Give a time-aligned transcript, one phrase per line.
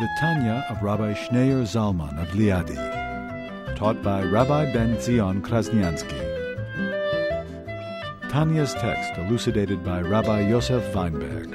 [0.00, 6.18] The Tanya of Rabbi Schneur Zalman of Liadi, taught by Rabbi Ben Zion Krasniansky.
[8.30, 11.50] Tanya's text elucidated by Rabbi Yosef Weinberg.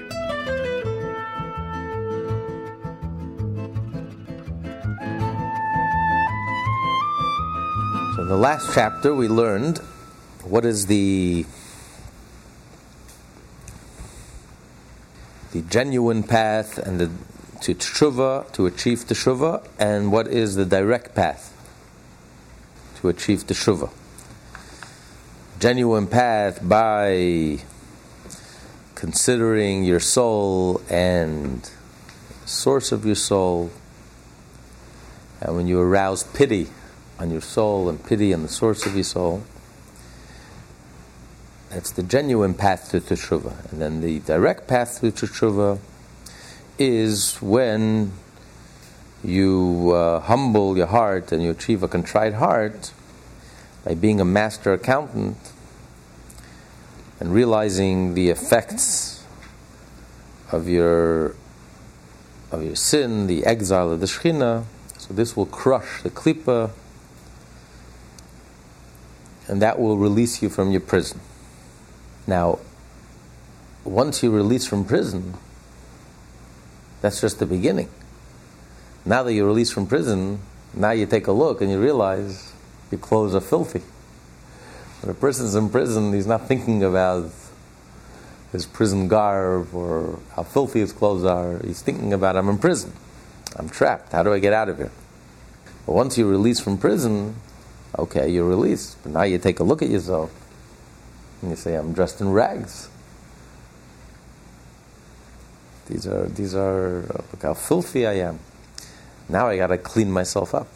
[8.14, 9.80] So in the last chapter, we learned
[10.44, 11.48] what is the
[15.52, 17.10] the genuine path and the
[17.66, 21.52] to tshuva to achieve teshuva, and what is the direct path
[22.98, 23.90] to achieve teshuva.
[25.60, 27.58] Genuine path by
[28.94, 31.72] considering your soul and
[32.46, 33.72] source of your soul,
[35.42, 36.68] and when you arouse pity
[37.18, 39.44] on your soul and pity on the source of your soul.
[41.72, 43.72] That's the genuine path to teshuva.
[43.72, 45.80] And then the direct path to teshuva
[46.78, 48.12] is when
[49.24, 52.94] you uh, humble your heart and you achieve a contrite heart
[53.84, 55.38] by being a master accountant
[57.20, 59.24] and realizing the effects
[60.52, 61.36] of your
[62.52, 64.64] of your sin, the exile of the Shekhinah.
[64.98, 66.72] So this will crush the klipa
[69.48, 71.20] and that will release you from your prison.
[72.28, 72.60] Now,
[73.84, 75.36] once you release from prison,
[77.06, 77.90] that's just the beginning.
[79.06, 80.40] Now that you're released from prison,
[80.74, 82.52] now you take a look and you realize
[82.92, 83.82] your clothes are filthy.
[85.02, 87.32] When a person's in prison, he's not thinking about
[88.52, 91.60] his prison garb or how filthy his clothes are.
[91.60, 92.92] He's thinking about, I'm in prison.
[93.56, 94.12] I'm trapped.
[94.12, 94.92] How do I get out of here?
[95.86, 97.36] But once you're released from prison,
[97.98, 98.98] Okay, you're released.
[99.04, 100.32] But now you take a look at yourself
[101.42, 102.90] and you say, I'm dressed in rags.
[105.88, 107.02] These are, these are,
[107.32, 108.40] look how filthy I am.
[109.30, 110.68] Now I got to clean myself up.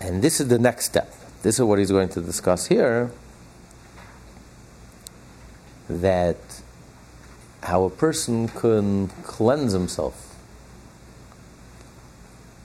[0.00, 1.12] And this is the next step.
[1.42, 3.12] This is what he's going to discuss here
[5.88, 6.62] that
[7.62, 10.36] how a person can cleanse himself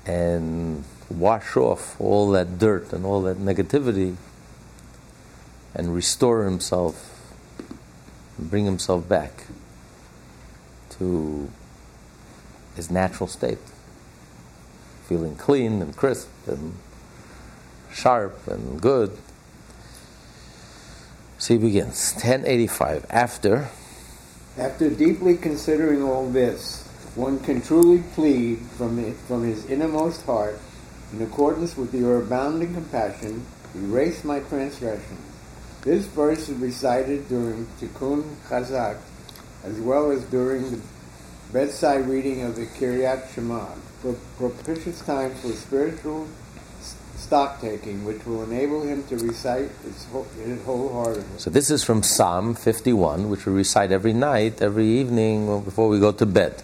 [0.05, 4.16] and wash off all that dirt and all that negativity
[5.73, 7.15] and restore himself
[8.38, 9.46] bring himself back
[10.91, 11.50] to
[12.75, 13.59] his natural state,
[15.07, 16.75] feeling clean and crisp and
[17.91, 19.18] sharp and good.
[21.38, 23.06] So he begins, 1085.
[23.09, 23.69] After.
[24.57, 30.59] After deeply considering all this, one can truly plead from, from his innermost heart,
[31.13, 35.34] in accordance with your abounding compassion, erase my transgressions.
[35.85, 38.97] This verse is recited during Tikkun Chatzot,
[39.63, 40.81] as well as during the
[41.53, 43.68] bedside reading of the Kriat Shema,
[44.01, 46.28] for propitious times for spiritual
[47.18, 51.38] stock taking, which will enable him to recite it wholeheartedly.
[51.38, 56.00] So this is from Psalm 51, which we recite every night, every evening before we
[56.00, 56.63] go to bed.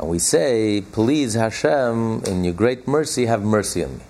[0.00, 4.04] And we say, Please, Hashem, in your great mercy, have mercy on me.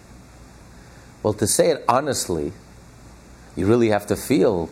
[1.23, 2.55] Well, to say it honestly,
[3.57, 4.71] you really have to feel,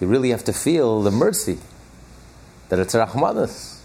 [0.00, 1.58] you really have to feel the mercy,
[2.68, 3.78] that it's Rahmanas,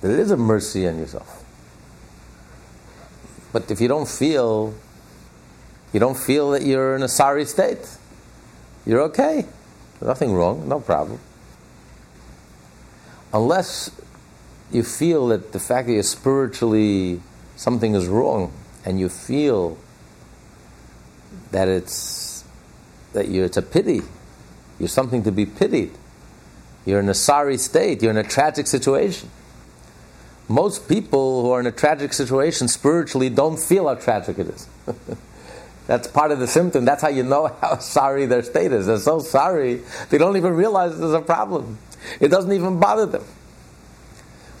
[0.00, 1.44] that it is a mercy on yourself.
[3.52, 4.74] But if you don't feel,
[5.92, 7.96] you don't feel that you're in a sorry state,
[8.86, 9.46] you're okay.
[10.00, 11.20] Nothing wrong, no problem.
[13.32, 13.90] Unless
[14.72, 17.20] you feel that the fact that you're spiritually
[17.56, 18.52] something is wrong,
[18.84, 19.78] and you feel
[21.52, 22.21] that it's
[23.12, 24.02] that you it's a pity,
[24.78, 25.92] you're something to be pitied.
[26.84, 28.02] You're in a sorry state.
[28.02, 29.30] You're in a tragic situation.
[30.48, 34.66] Most people who are in a tragic situation spiritually don't feel how tragic it is.
[35.86, 36.84] That's part of the symptom.
[36.84, 38.86] That's how you know how sorry their state is.
[38.86, 41.78] They're so sorry, they don't even realize there's a problem.
[42.20, 43.24] It doesn't even bother them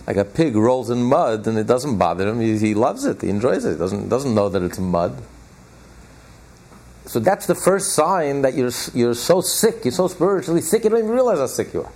[0.06, 2.40] like a pig rolls in mud and it doesn't bother him.
[2.40, 3.22] He, he loves it.
[3.22, 3.72] He enjoys it.
[3.72, 5.22] He doesn't doesn't know that it's mud.
[7.12, 9.84] So that's the first sign that you're you're so sick.
[9.84, 10.82] You're so spiritually sick.
[10.82, 11.92] You don't even realize how sick you are.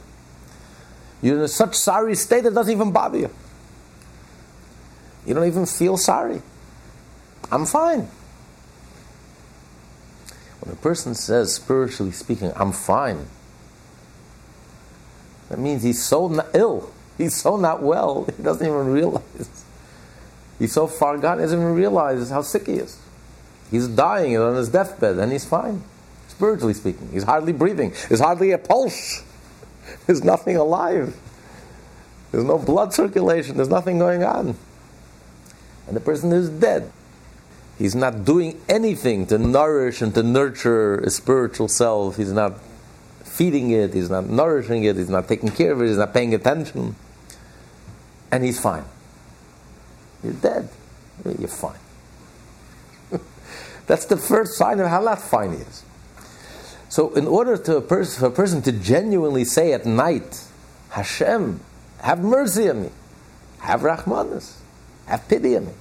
[1.23, 3.31] You're in such sorry state that doesn't even bother you.
[5.25, 6.43] You don't even feel sorry.
[7.51, 8.11] I'm fine.
[10.61, 13.27] When a person says, spiritually speaking, I'm fine,
[15.49, 16.93] that means he's so not ill.
[17.17, 19.65] He's so not well, he doesn't even realize.
[20.59, 22.99] He's so far gone, he doesn't even realize how sick he is.
[23.71, 25.83] He's dying on his deathbed, and he's fine,
[26.29, 27.09] spiritually speaking.
[27.13, 27.93] He's hardly breathing.
[28.09, 29.25] There's hardly a pulse.
[30.07, 31.17] There's nothing alive.
[32.33, 33.57] There's no blood circulation.
[33.57, 34.57] There's nothing going on.
[35.87, 36.93] And the person is dead.
[37.79, 42.17] He's not doing anything to nourish and to nurture a spiritual self.
[42.17, 42.59] He's not
[43.25, 46.35] feeding it, he's not nourishing it, he's not taking care of it, he's not paying
[46.35, 46.97] attention.
[48.33, 48.85] And he's fine.
[50.25, 50.69] You're dead.
[51.39, 51.79] You're fine.
[53.87, 55.85] That's the first sign of not fine is.
[56.89, 60.45] So, in order to a pers- for a person to genuinely say at night,
[60.91, 61.61] Hashem,
[62.01, 62.91] have mercy on me,
[63.59, 64.57] have Rahmanas,
[65.07, 65.73] have pity on me.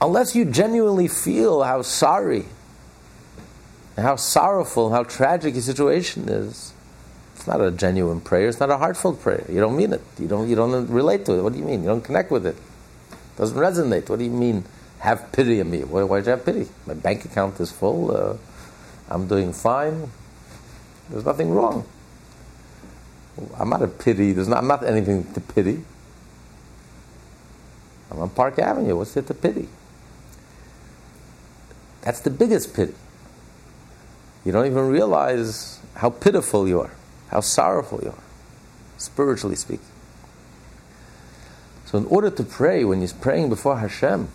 [0.00, 2.46] Unless you genuinely feel how sorry
[3.96, 6.72] how sorrowful, how tragic your situation is,
[7.34, 8.48] it's not a genuine prayer.
[8.48, 9.44] It's not a heartfelt prayer.
[9.48, 10.02] You don't mean it.
[10.18, 10.48] You don't.
[10.48, 11.42] You don't relate to it.
[11.42, 11.82] What do you mean?
[11.82, 12.54] You don't connect with it.
[12.54, 14.08] It doesn't resonate.
[14.08, 14.64] What do you mean?
[15.02, 15.82] Have pity on me.
[15.82, 16.68] Why, why'd you have pity?
[16.86, 18.16] My bank account is full.
[18.16, 18.36] Uh,
[19.10, 20.08] I'm doing fine.
[21.10, 21.84] There's nothing wrong.
[23.58, 24.30] I'm not a pity.
[24.30, 25.82] There's not, I'm not anything to pity.
[28.12, 28.94] I'm on Park Avenue.
[28.94, 29.66] What's there to pity?
[32.02, 32.94] That's the biggest pity.
[34.44, 36.92] You don't even realize how pitiful you are,
[37.28, 38.22] how sorrowful you are,
[38.98, 39.84] spiritually speaking.
[41.86, 44.28] So, in order to pray, when you're praying before Hashem,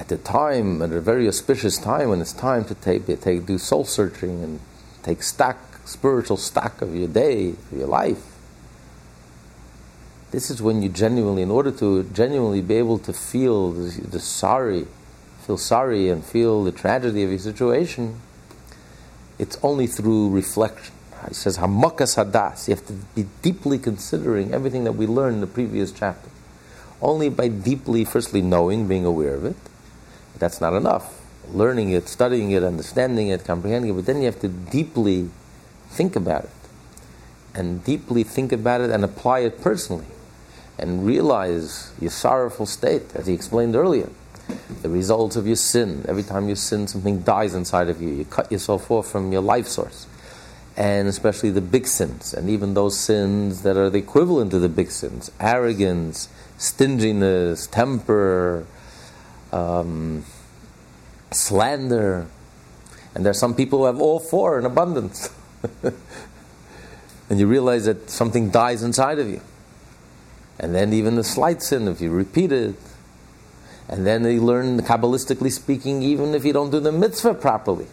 [0.00, 3.58] at the time, at a very auspicious time, when it's time to take, take do
[3.58, 4.58] soul searching and
[5.02, 8.24] take stock, spiritual stock of your day, of your life,
[10.30, 14.20] this is when you genuinely, in order to genuinely be able to feel the, the
[14.20, 14.86] sorry
[15.40, 18.20] feel sorry and feel the tragedy of your situation,
[19.38, 20.94] it's only through reflection.
[21.28, 22.68] He says, Hamakas Hadas.
[22.68, 26.30] You have to be deeply considering everything that we learned in the previous chapter.
[27.02, 29.56] Only by deeply, firstly, knowing, being aware of it,
[30.40, 31.20] that's not enough.
[31.52, 35.30] Learning it, studying it, understanding it, comprehending it, but then you have to deeply
[35.88, 36.50] think about it.
[37.54, 40.06] And deeply think about it and apply it personally.
[40.78, 44.08] And realize your sorrowful state, as he explained earlier
[44.82, 46.04] the results of your sin.
[46.08, 48.08] Every time you sin, something dies inside of you.
[48.10, 50.06] You cut yourself off from your life source.
[50.76, 54.68] And especially the big sins, and even those sins that are the equivalent to the
[54.68, 58.66] big sins arrogance, stinginess, temper,
[59.52, 60.24] um,
[61.30, 62.26] slander.
[63.14, 65.30] And there are some people who have all four in abundance.
[65.82, 69.40] and you realize that something dies inside of you.
[70.58, 72.76] And then even the slight sin, if you repeat it,
[73.88, 77.86] and then they learn, Kabbalistically speaking, even if you don't do the mitzvah properly.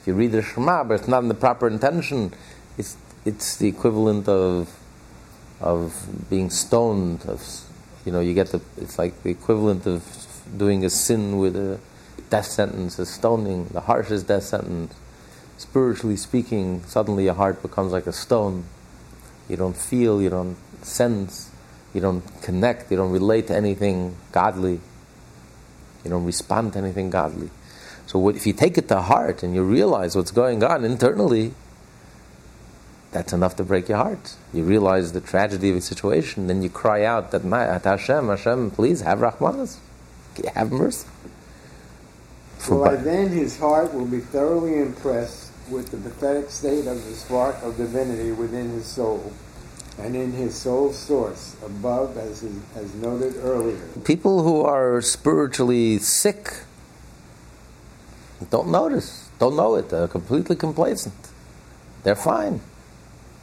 [0.00, 2.32] If you read the Shema, but it's not in the proper intention,
[2.78, 4.70] it's, it's the equivalent of,
[5.60, 7.24] of being stoned.
[7.26, 7.42] Of,
[8.04, 10.04] you know, you get the, it's like the equivalent of
[10.56, 11.80] doing a sin with a
[12.30, 14.94] death sentence, a stoning, the harshest death sentence.
[15.56, 18.64] Spiritually speaking, suddenly your heart becomes like a stone.
[19.48, 21.50] You don't feel, you don't sense,
[21.92, 24.80] you don't connect, you don't relate to anything godly.
[26.04, 27.50] You don't respond to anything godly.
[28.06, 31.54] So what, if you take it to heart and you realize what's going on internally,
[33.12, 34.34] that's enough to break your heart.
[34.52, 38.72] You realize the tragedy of the situation, then you cry out that at Hashem, Hashem,
[38.72, 39.78] please have rahmanas,
[40.54, 41.06] have mercy.
[42.58, 47.14] For by then his heart will be thoroughly impressed with the pathetic state of the
[47.14, 49.32] spark of divinity within his soul
[49.98, 53.80] and in his soul source, above, as, he, as noted earlier.
[54.04, 56.52] People who are spiritually sick
[58.50, 61.14] don't notice, don't know it, they're completely complacent.
[62.02, 62.60] They're fine,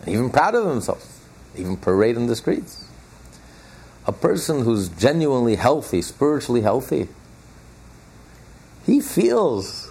[0.06, 1.22] even proud of themselves,
[1.56, 2.86] even parade in the streets.
[4.08, 7.08] A person who's genuinely healthy, spiritually healthy,
[8.86, 9.90] he feels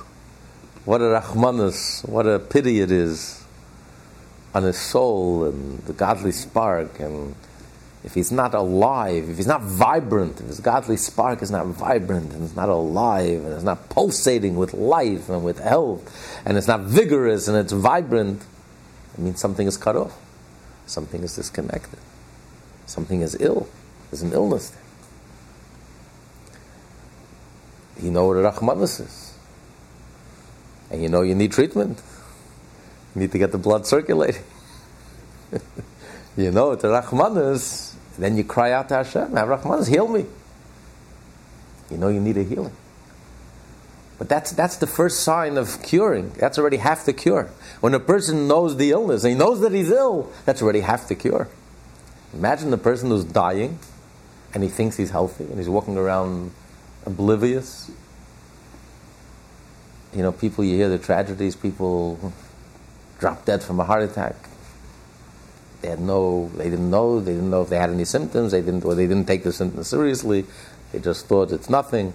[0.85, 3.45] what a rahmanas, what a pity it is
[4.53, 7.35] on his soul and the godly spark and
[8.03, 12.33] if he's not alive, if he's not vibrant, if his godly spark is not vibrant
[12.33, 16.67] and it's not alive and it's not pulsating with life and with health and it's
[16.67, 18.43] not vigorous and it's vibrant,
[19.13, 20.19] it means something is cut off.
[20.87, 21.99] Something is disconnected.
[22.87, 23.69] Something is ill.
[24.11, 24.81] There's an illness there.
[28.03, 29.35] You know what a Rahmanas is.
[30.91, 32.03] And you know you need treatment.
[33.15, 34.43] You need to get the blood circulating.
[36.37, 40.27] you know, the Rahmanas, Then you cry out to Hashem, have Rahmanas, heal me.
[41.91, 42.75] You know you need a healing.
[44.19, 46.31] But that's, that's the first sign of curing.
[46.33, 47.51] That's already half the cure.
[47.81, 51.15] When a person knows the illness, he knows that he's ill, that's already half the
[51.15, 51.49] cure.
[52.35, 53.79] Imagine the person who's dying
[54.55, 56.53] and he thinks he's healthy and he's walking around
[57.07, 57.91] oblivious.
[60.15, 62.33] You know, people, you hear the tragedies, people
[63.19, 64.35] drop dead from a heart attack.
[65.83, 68.61] They had no, they didn't know, they didn't know if they had any symptoms, they
[68.61, 70.45] didn't, or they didn't take the symptoms seriously,
[70.93, 72.13] they just thought it's nothing.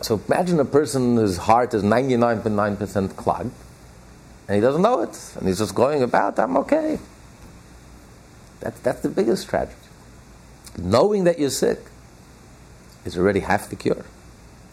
[0.00, 3.52] So imagine a person whose heart is 99.9% clogged,
[4.48, 6.98] and he doesn't know it, and he's just going about, I'm okay.
[8.60, 9.87] That's, that's the biggest tragedy.
[10.78, 11.80] Knowing that you're sick
[13.04, 14.04] is already half the cure.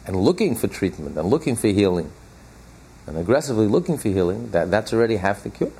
[0.05, 2.11] And looking for treatment and looking for healing
[3.07, 5.71] and aggressively looking for healing, that, that's already half the cure.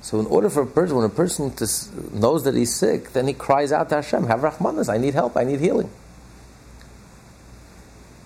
[0.00, 1.52] So, in order for a person, when a person
[2.12, 5.36] knows that he's sick, then he cries out to Hashem, Have Rahmanas, I need help,
[5.36, 5.90] I need healing.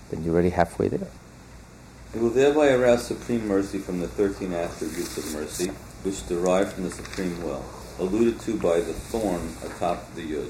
[0.09, 1.07] Then you're already halfway there.
[2.13, 5.71] It will thereby arouse supreme mercy from the 13 attributes of mercy,
[6.03, 7.65] which derive from the supreme will,
[7.99, 10.49] alluded to by the thorn atop the yud,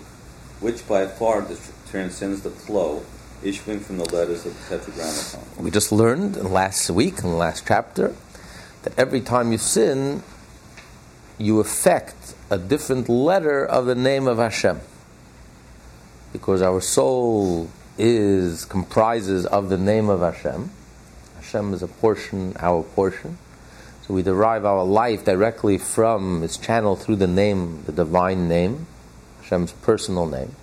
[0.60, 1.46] which by far
[1.90, 3.04] transcends the flow
[3.44, 5.42] issuing from the letters of the Tetragrammaton.
[5.64, 8.16] We just learned last week, in the last chapter,
[8.84, 10.24] that every time you sin,
[11.38, 14.80] you affect a different letter of the name of Hashem.
[16.32, 20.72] Because our soul is comprises of the name of Hashem.
[21.36, 23.38] Hashem is a portion, our portion.
[24.08, 28.86] So we derive our life directly from its channel through the name, the divine name,
[29.42, 30.56] Hashem's personal name.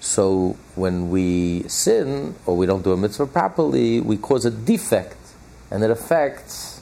[0.00, 5.16] So when we sin or we don't do a mitzvah properly, we cause a defect,
[5.70, 6.80] and it affects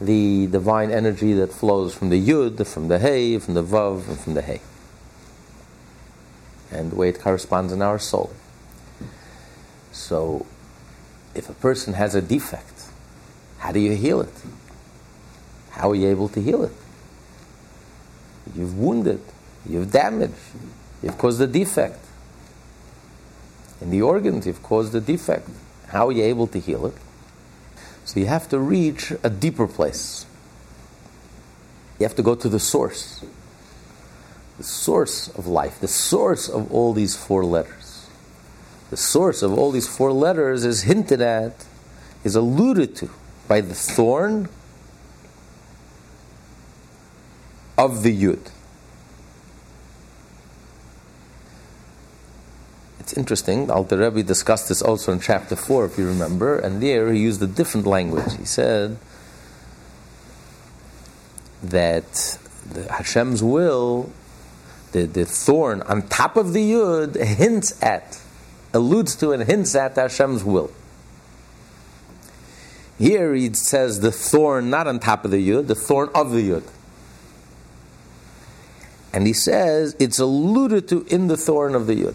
[0.00, 4.18] the divine energy that flows from the yud, from the hey, from the vav, and
[4.18, 4.62] from the hey,
[6.70, 8.32] and the way it corresponds in our soul.
[9.92, 10.46] So,
[11.34, 12.84] if a person has a defect,
[13.58, 14.32] how do you heal it?
[15.78, 16.72] How are you able to heal it?
[18.54, 19.20] You've wounded,
[19.64, 20.34] you've damaged,
[21.02, 22.04] you've caused a defect.
[23.80, 25.48] In the organs, you've caused a defect.
[25.86, 26.94] How are you able to heal it?
[28.04, 30.26] So you have to reach a deeper place.
[32.00, 33.24] You have to go to the source.
[34.56, 38.08] The source of life, the source of all these four letters.
[38.90, 41.66] The source of all these four letters is hinted at,
[42.24, 43.10] is alluded to
[43.46, 44.48] by the thorn
[47.78, 48.50] of the Yud.
[52.98, 57.10] It's interesting, Alter Rebbe discussed this also in chapter 4, if you remember, and there
[57.10, 58.36] he used a different language.
[58.36, 58.98] He said
[61.62, 62.38] that
[62.70, 64.12] the Hashem's will,
[64.92, 68.20] the, the thorn on top of the Yud, hints at,
[68.74, 70.70] alludes to, and hints at Hashem's will.
[72.98, 76.50] Here he says the thorn not on top of the Yud, the thorn of the
[76.50, 76.64] Yud.
[79.18, 82.14] And he says it's alluded to in the thorn of the Yud.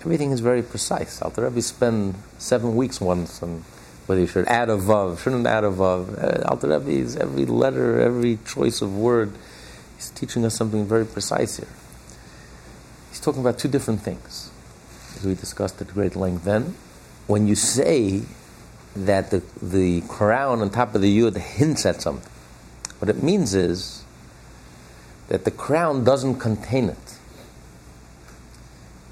[0.00, 1.20] Everything is very precise.
[1.20, 3.64] Alter Rebbe spent seven weeks once on
[4.06, 6.08] whether you should add a vav, shouldn't add a vav.
[6.16, 9.34] Uh, Alter Rebbe is every letter, every choice of word.
[9.96, 11.68] He's teaching us something very precise here.
[13.10, 14.50] He's talking about two different things,
[15.16, 16.76] as we discussed at great length then.
[17.26, 18.22] When you say
[18.96, 22.32] that the, the crown on top of the yud hints at something,
[23.00, 24.03] what it means is
[25.28, 27.18] that the crown doesn't contain it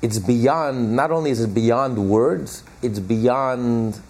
[0.02, 4.00] it's beyond, not only is it beyond words, it's beyond,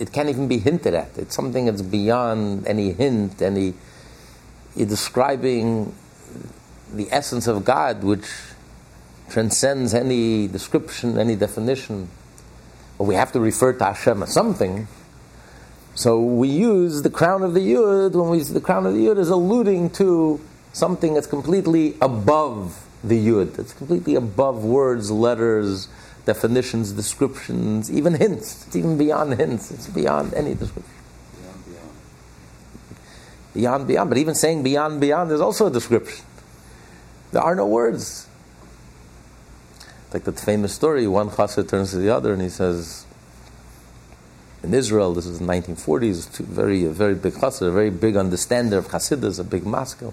[0.00, 1.16] it can't even be hinted at.
[1.16, 3.74] It's something that's beyond any hint, any,
[4.74, 5.94] you're describing
[6.92, 8.26] the essence of God, which
[9.30, 12.08] transcends any description, any definition.
[12.98, 14.88] But we have to refer to Hashem as something.
[15.94, 19.18] So we use the crown of the Yud when we the crown of the Yud
[19.18, 20.40] is alluding to
[20.72, 23.58] something that's completely above the yud.
[23.58, 25.88] It's completely above words, letters,
[26.26, 28.66] definitions, descriptions, even hints.
[28.66, 29.70] It's even beyond hints.
[29.70, 30.90] It's beyond any description.
[31.40, 31.90] Beyond, beyond.
[33.54, 34.10] Beyond, beyond.
[34.10, 36.24] But even saying beyond, beyond is also a description.
[37.32, 38.26] There are no words.
[40.12, 43.04] Like that famous story, one chassid turns to the other and he says,
[44.64, 48.78] in Israel, this is the 1940s, very, a very big chassid, a very big understander
[48.78, 50.12] of chassidus, a big Moscow.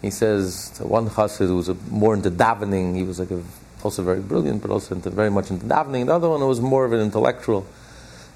[0.00, 3.42] He says one chassid who was more into davening, he was like a,
[3.82, 6.06] also very brilliant, but also into, very much into davening.
[6.06, 7.66] The other one was more of an intellectual.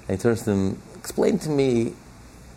[0.07, 1.93] And he turns to him, explain to me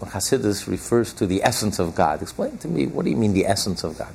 [0.00, 2.22] Hasidus refers to the essence of God.
[2.22, 4.12] Explain to me, what do you mean the essence of God?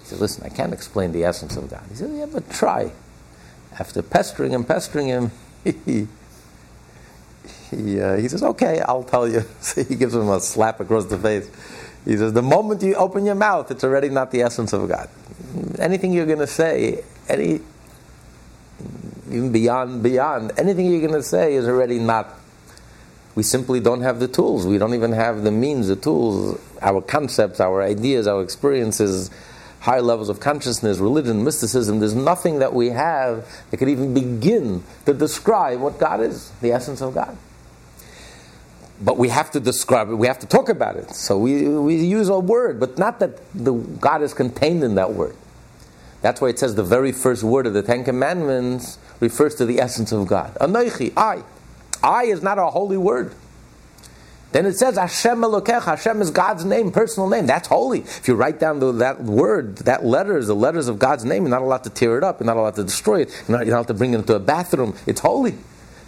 [0.00, 1.82] He said, listen, I can't explain the essence of God.
[1.90, 2.92] He said, yeah, but try.
[3.78, 5.30] After pestering him, pestering him,
[5.64, 6.08] he,
[7.70, 9.44] he, uh, he says, okay, I'll tell you.
[9.60, 11.50] So he gives him a slap across the face.
[12.04, 15.08] He says, the moment you open your mouth, it's already not the essence of God.
[15.78, 17.60] Anything you're going to say, any,
[19.28, 22.38] even beyond, beyond, anything you're going to say is already not
[23.38, 24.66] we simply don't have the tools.
[24.66, 29.30] We don't even have the means, the tools, our concepts, our ideas, our experiences,
[29.78, 32.00] higher levels of consciousness, religion, mysticism.
[32.00, 36.72] There's nothing that we have that could even begin to describe what God is, the
[36.72, 37.38] essence of God.
[39.00, 41.10] But we have to describe it, we have to talk about it.
[41.10, 45.12] So we, we use a word, but not that the God is contained in that
[45.12, 45.36] word.
[46.20, 49.80] That's why it says the very first word of the Ten Commandments refers to the
[49.80, 50.54] essence of God.
[50.56, 51.44] Anochi, I.
[52.02, 53.34] I is not a holy word.
[54.50, 55.84] Then it says Hashem Elokech.
[55.84, 57.46] Hashem is God's name, personal name.
[57.46, 58.00] That's holy.
[58.00, 61.50] If you write down the, that word, that letters, the letters of God's name, you're
[61.50, 62.40] not allowed to tear it up.
[62.40, 63.44] You're not allowed to destroy it.
[63.46, 64.96] You're not, you're not allowed to bring it into a bathroom.
[65.06, 65.54] It's holy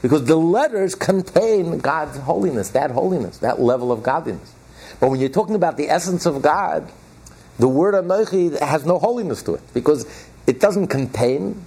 [0.03, 4.55] because the letters contain God's holiness, that holiness, that level of godliness.
[4.99, 6.91] But when you're talking about the essence of God,
[7.59, 10.07] the word Anochi has no holiness to it because
[10.47, 11.63] it doesn't contain,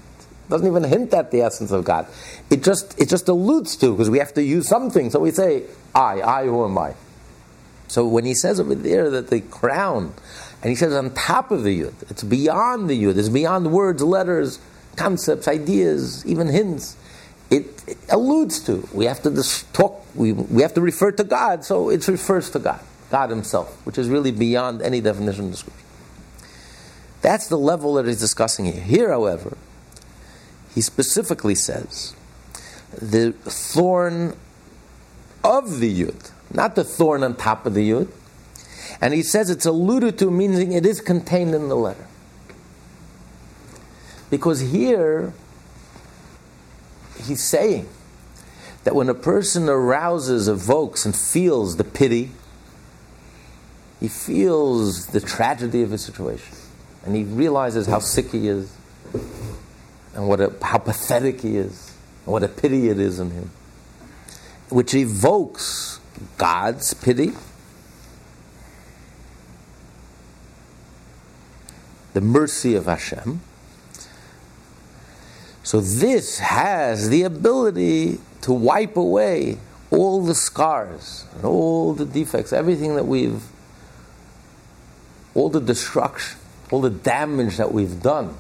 [0.50, 2.08] doesn't even hint at the essence of God.
[2.50, 5.10] It just it just alludes to because we have to use something.
[5.10, 5.64] So we say,
[5.94, 6.96] "I, I, who am I?"
[7.88, 10.14] So when he says over there that the crown,
[10.62, 13.18] and he says on top of the yud, it's beyond the yud.
[13.18, 14.60] It's beyond words, letters,
[14.96, 16.98] concepts, ideas, even hints.
[17.54, 18.88] It, alludes to.
[18.94, 20.06] We have to just talk.
[20.16, 21.64] We, we have to refer to God.
[21.66, 22.80] So it refers to God,
[23.10, 25.84] God Himself, which is really beyond any definition of description.
[27.22, 28.82] That's the level that he's discussing here.
[28.82, 29.58] Here, however,
[30.76, 32.14] he specifically says
[32.92, 34.36] the thorn
[35.44, 38.10] of the yud, not the thorn on top of the yud.
[39.00, 42.08] And he says it's alluded to, meaning it is contained in the letter.
[44.30, 45.34] Because here,
[47.24, 47.88] he's saying
[48.84, 52.32] that when a person arouses, evokes, and feels the pity,
[54.00, 56.56] he feels the tragedy of his situation.
[57.06, 58.76] And he realizes how sick he is,
[60.14, 63.52] and what a, how pathetic he is, and what a pity it is in him,
[64.70, 66.00] which evokes
[66.38, 67.32] God's pity,
[72.14, 73.42] the mercy of Hashem.
[75.64, 79.58] So this has the ability to wipe away
[79.92, 83.42] all the scars and all the defects, everything that we've,
[85.34, 86.38] all the destruction,
[86.70, 88.36] all the damage that we've done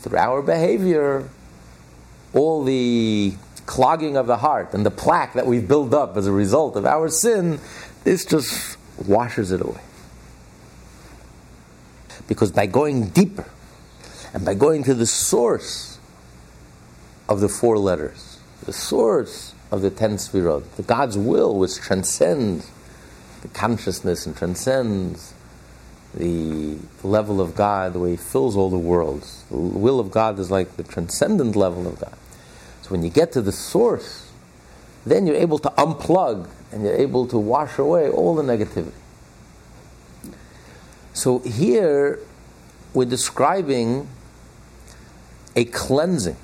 [0.00, 1.28] through our behavior,
[2.32, 3.34] all the
[3.66, 6.84] clogging of the heart and the plaque that we've built up as a result of
[6.84, 7.60] our sin,
[8.02, 9.80] this just washes it away.
[12.26, 13.48] Because by going deeper
[14.32, 15.93] and by going to the source
[17.28, 22.70] of the four letters, the source of the ten sfirot, the God's will which transcends
[23.42, 25.34] the consciousness and transcends
[26.14, 29.44] the level of God, the way He fills all the worlds.
[29.50, 32.16] The will of God is like the transcendent level of God.
[32.82, 34.30] So when you get to the source,
[35.04, 38.92] then you're able to unplug and you're able to wash away all the negativity.
[41.12, 42.18] So here
[42.92, 44.08] we're describing
[45.56, 46.36] a cleansing.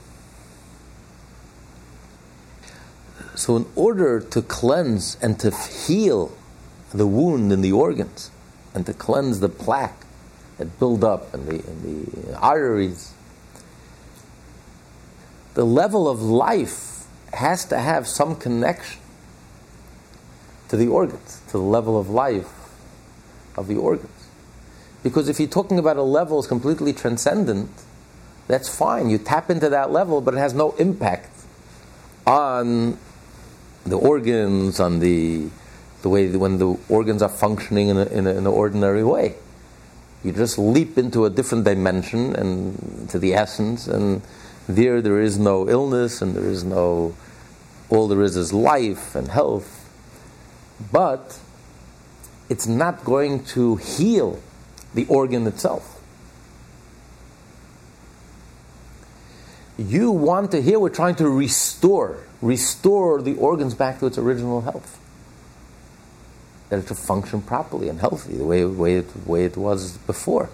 [3.41, 6.37] So, in order to cleanse and to heal
[6.93, 8.31] the wound in the organs,
[8.75, 10.05] and to cleanse the plaque
[10.59, 13.15] that build up in the, in the arteries.
[15.55, 19.01] The level of life has to have some connection
[20.69, 22.53] to the organs, to the level of life
[23.57, 24.29] of the organs.
[25.03, 27.71] Because if you're talking about a level that's completely transcendent,
[28.49, 29.09] that's fine.
[29.09, 31.31] You tap into that level, but it has no impact
[32.27, 32.99] on
[33.85, 35.49] the organs, on the
[36.03, 39.35] the way when the organs are functioning in, a, in, a, in an ordinary way.
[40.25, 44.23] You just leap into a different dimension and to the essence, and
[44.69, 47.15] there there is no illness and there is no,
[47.89, 49.77] all there is is life and health.
[50.93, 51.39] But
[52.49, 54.41] it's not going to heal
[54.95, 56.00] the organ itself.
[59.81, 64.61] You want to hear, we're trying to restore, restore the organs back to its original
[64.61, 64.99] health
[66.69, 70.51] that it to function properly and healthy, the way, way, it, way it was before.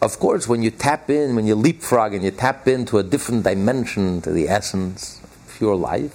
[0.00, 3.42] Of course, when you tap in, when you leapfrog and you tap into a different
[3.42, 6.14] dimension to the essence of pure life,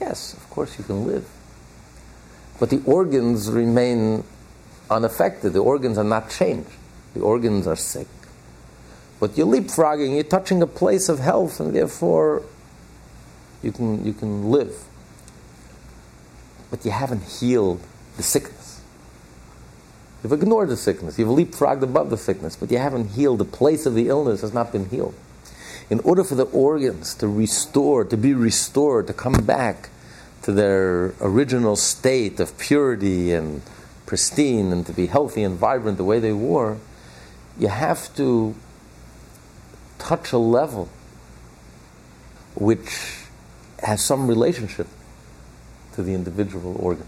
[0.00, 1.28] yes, of course you can live.
[2.60, 4.22] but the organs remain
[4.90, 5.52] unaffected.
[5.52, 6.70] The organs are not changed.
[7.14, 8.06] The organs are sick.
[9.20, 12.42] But you're leapfrogging, you're touching a place of health, and therefore
[13.62, 14.84] you can, you can live.
[16.70, 17.80] But you haven't healed
[18.16, 18.80] the sickness.
[20.22, 21.18] You've ignored the sickness.
[21.18, 23.38] You've leapfrogged above the sickness, but you haven't healed.
[23.38, 25.14] The place of the illness has not been healed.
[25.90, 29.88] In order for the organs to restore, to be restored, to come back
[30.42, 33.62] to their original state of purity and
[34.06, 36.76] pristine and to be healthy and vibrant the way they were,
[37.58, 38.54] you have to
[39.98, 40.88] touch a level
[42.54, 43.24] which
[43.82, 44.86] has some relationship
[45.94, 47.06] to the individual organ.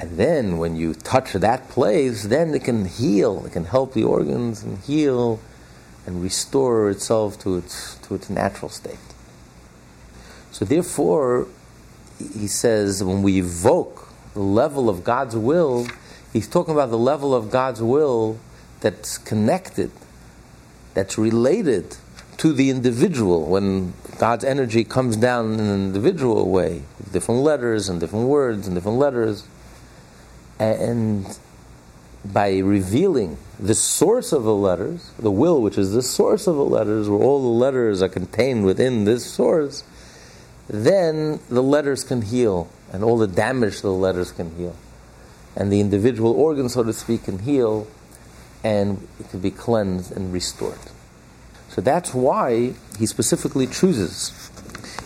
[0.00, 4.04] And then when you touch that place, then it can heal, it can help the
[4.04, 5.40] organs and heal
[6.06, 8.98] and restore itself to its, to its natural state.
[10.50, 11.46] So therefore,
[12.18, 15.86] he says when we evoke the level of God's will,
[16.32, 18.38] he's talking about the level of God's will
[18.80, 19.90] that's connected,
[20.94, 21.96] that's related
[22.38, 23.46] to the individual.
[23.46, 28.74] When God's energy comes down in an individual way, different letters and different words and
[28.74, 29.46] different letters,
[30.58, 31.38] and
[32.24, 36.64] by revealing the source of the letters, the will, which is the source of the
[36.64, 39.84] letters, where all the letters are contained within this source,
[40.68, 44.74] then the letters can heal, and all the damage to the letters can heal.
[45.56, 47.86] And the individual organ, so to speak, can heal,
[48.64, 50.78] and it can be cleansed and restored.
[51.68, 54.50] So that's why he specifically chooses.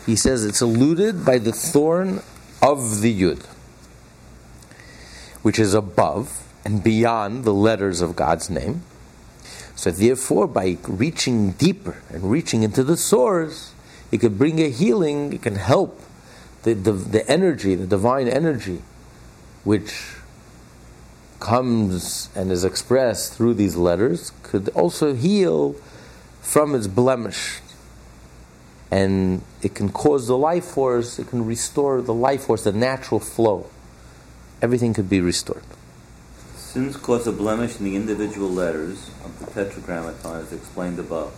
[0.07, 2.23] He says it's eluded by the thorn
[2.62, 3.44] of the Yud,
[5.42, 8.83] which is above and beyond the letters of God's name.
[9.75, 13.73] So therefore, by reaching deeper and reaching into the source,
[14.11, 16.01] it can bring a healing, it can help
[16.62, 18.83] the, the, the energy, the divine energy,
[19.64, 20.17] which
[21.40, 25.74] comes and is expressed through these letters, could also heal
[26.40, 27.61] from its blemish.
[28.90, 33.20] And it can cause the life force, it can restore the life force, the natural
[33.20, 33.66] flow.
[34.62, 35.62] Everything could be restored.
[36.57, 41.33] Sins cause a blemish in the individual letters of the tetragrammaton as explained above.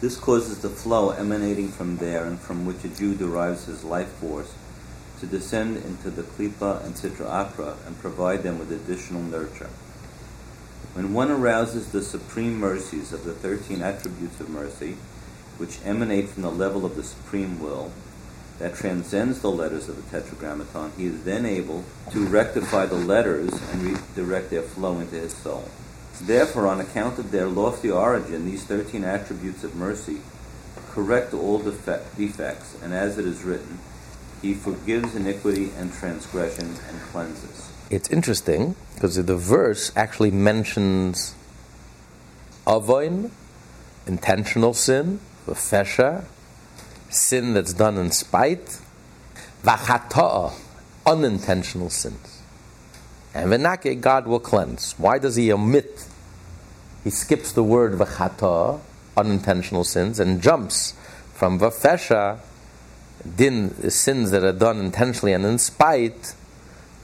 [0.00, 4.08] This causes the flow emanating from there and from which a Jew derives his life
[4.08, 4.52] force
[5.20, 9.70] to descend into the klipa and Sitra Achra and provide them with additional nurture.
[10.94, 14.96] When one arouses the supreme mercies of the 13 attributes of mercy,
[15.58, 17.92] which emanate from the level of the supreme will,
[18.58, 23.52] that transcends the letters of the Tetragrammaton, he is then able to rectify the letters
[23.70, 25.68] and redirect their flow into his soul.
[26.22, 30.20] Therefore, on account of their lofty origin, these 13 attributes of mercy
[30.90, 33.78] correct all defects, and as it is written,
[34.42, 37.72] he forgives iniquity and transgression and cleanses.
[37.90, 41.34] It's interesting because the verse actually mentions
[42.66, 43.30] avoin,
[44.06, 46.24] intentional sin, fesha,
[47.08, 48.80] sin that's done in spite,
[49.62, 50.52] vachata'a,
[51.06, 52.42] unintentional sins.
[53.34, 54.94] And venake, God will cleanse.
[54.98, 56.06] Why does he omit?
[57.04, 58.80] He skips the word vachata'a,
[59.16, 60.94] unintentional sins, and jumps
[61.34, 62.40] from vafesha,
[63.26, 66.34] din, sins that are done intentionally and in spite,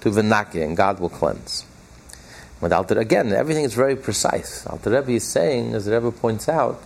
[0.01, 1.65] to venake, and God will cleanse.
[2.61, 4.67] But Alter, again, everything is very precise.
[4.67, 6.81] Alter Rebbe is saying, as the Rebbe points out,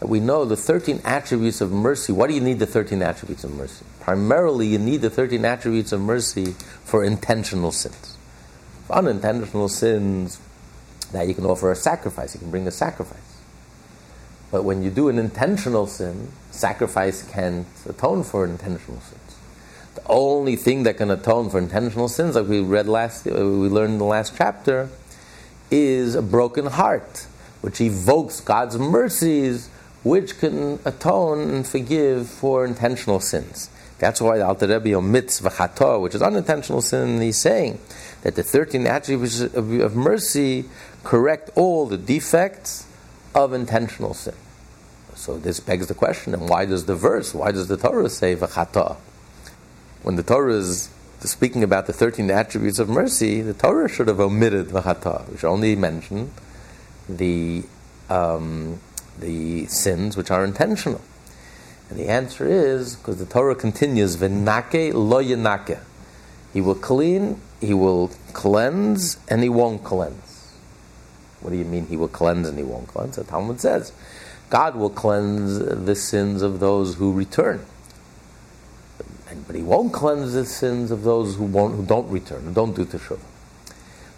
[0.00, 2.12] that we know the 13 attributes of mercy.
[2.12, 3.84] What do you need the 13 attributes of mercy?
[4.00, 6.52] Primarily, you need the 13 attributes of mercy
[6.84, 8.16] for intentional sins.
[8.86, 10.40] For unintentional sins,
[11.12, 13.18] that you can offer a sacrifice, you can bring a sacrifice.
[14.50, 19.36] But when you do an intentional sin, sacrifice can't atone for intentional sins.
[19.94, 23.68] The only thing that can atone for intentional sins, like we read last, uh, we
[23.68, 24.88] learned in the last chapter,
[25.70, 27.26] is a broken heart,
[27.60, 29.68] which evokes God's mercies
[30.02, 33.70] which can atone and forgive for intentional sins.
[33.98, 37.08] That's why the Alter Rebbe omits v'chato, which is unintentional sin.
[37.08, 37.78] and He's saying
[38.22, 40.66] that the 13 attributes of mercy
[41.04, 42.86] correct all the defects
[43.34, 44.34] of intentional sin.
[45.16, 48.34] So this begs the question, and why does the verse, why does the Torah say
[48.34, 48.96] v'chato?
[50.02, 54.20] When the Torah is speaking about the 13 attributes of mercy, the Torah should have
[54.20, 56.32] omitted v'chato, which only mention
[57.08, 57.64] the
[58.10, 58.80] um,
[59.18, 61.00] the sins which are intentional?
[61.88, 65.78] And the answer is because the Torah continues, "Venake lo yenake."
[66.52, 70.52] He will clean, he will cleanse, and he won't cleanse.
[71.40, 73.16] What do you mean he will cleanse and he won't cleanse?
[73.16, 73.92] The Talmud says,
[74.50, 77.64] God will cleanse the sins of those who return.
[79.46, 82.74] But he won't cleanse the sins of those who, won't, who don't return, who don't
[82.76, 83.18] do teshuvah.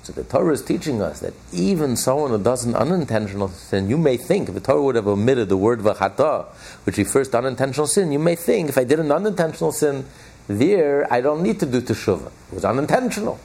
[0.03, 3.99] So the Torah is teaching us that even someone who does an unintentional sin, you
[3.99, 6.47] may think, if the Torah would have omitted the word v'chata,
[6.85, 10.05] which refers to unintentional sin, you may think, if I did an unintentional sin,
[10.47, 12.31] there I don't need to do teshuvah.
[12.51, 13.41] It was unintentional.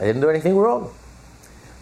[0.00, 0.94] I didn't do anything wrong.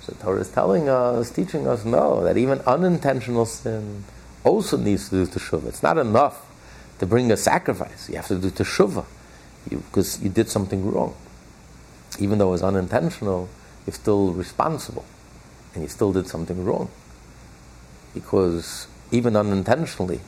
[0.07, 4.05] So the Torah is telling us, teaching us, no, that even unintentional sin
[4.45, 5.67] also needs to do teshuvah.
[5.67, 6.47] It's not enough
[7.01, 8.09] to bring a sacrifice.
[8.09, 9.05] You have to do teshuvah
[9.69, 11.17] because you did something wrong.
[12.21, 13.49] Even though it was unintentional,
[13.85, 15.05] you're still responsible
[15.75, 16.89] and you still did something wrong.
[18.15, 20.21] Because even unintentionally,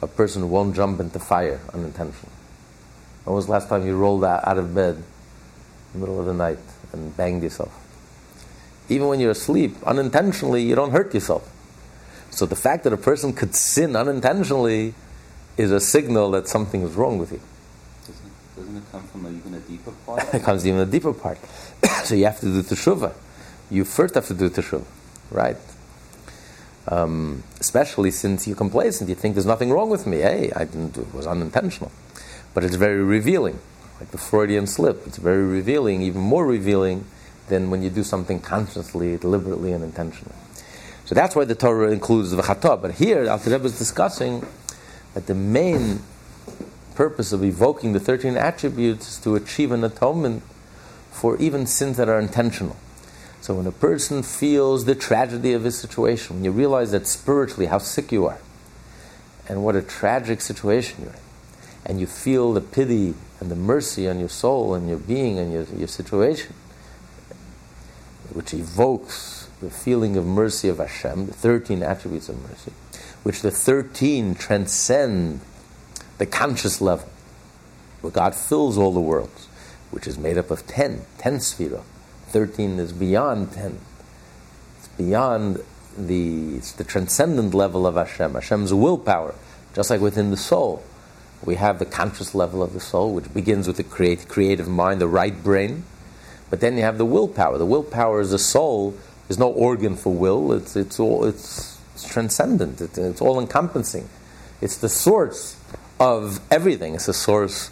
[0.00, 2.36] a person won't jump into fire unintentionally.
[3.24, 5.02] When was the last time you rolled out of bed in
[5.94, 6.60] the middle of the night
[6.92, 7.87] and banged yourself?
[8.88, 11.48] Even when you're asleep, unintentionally, you don't hurt yourself.
[12.30, 14.94] So the fact that a person could sin unintentionally
[15.56, 17.40] is a signal that something is wrong with you.
[18.06, 20.22] Doesn't, doesn't it come from even a deeper part?
[20.34, 21.38] it comes even a deeper part.
[22.04, 23.12] so you have to do teshuvah.
[23.70, 24.86] You first have to do teshuvah,
[25.30, 25.56] right?
[26.86, 30.18] Um, especially since you're complacent, you think there's nothing wrong with me.
[30.18, 31.92] Hey, I didn't do it was unintentional,
[32.54, 33.58] but it's very revealing,
[34.00, 35.06] like the Freudian slip.
[35.06, 37.04] It's very revealing, even more revealing
[37.48, 40.34] than when you do something consciously, deliberately, and intentionally.
[41.04, 42.80] So that's why the Torah includes the chata.
[42.80, 44.46] But here, Alter Rebbe is discussing
[45.14, 46.00] that the main
[46.94, 50.42] purpose of evoking the 13 attributes is to achieve an atonement
[51.10, 52.76] for even sins that are intentional.
[53.40, 57.66] So when a person feels the tragedy of his situation, when you realize that spiritually
[57.66, 58.38] how sick you are,
[59.48, 61.20] and what a tragic situation you're in,
[61.86, 65.52] and you feel the pity and the mercy on your soul and your being and
[65.52, 66.54] your, your situation,
[68.32, 72.72] which evokes the feeling of mercy of Hashem, the 13 attributes of mercy,
[73.22, 75.40] which the 13 transcend
[76.18, 77.08] the conscious level,
[78.00, 79.46] where God fills all the worlds,
[79.90, 81.82] which is made up of 10, 10 sphira.
[82.28, 83.78] 13 is beyond 10.
[84.78, 85.60] It's beyond
[85.96, 89.34] the, it's the transcendent level of Hashem, Hashem's willpower,
[89.74, 90.82] just like within the soul.
[91.44, 95.00] We have the conscious level of the soul, which begins with the create, creative mind,
[95.00, 95.84] the right brain.
[96.50, 97.58] But then you have the willpower.
[97.58, 98.94] The willpower is the soul.
[99.26, 100.52] There's no organ for will.
[100.52, 102.80] It's, it's, all, it's, it's transcendent.
[102.80, 104.08] It, it's all encompassing.
[104.60, 105.56] It's the source
[106.00, 106.94] of everything.
[106.94, 107.70] It's the source.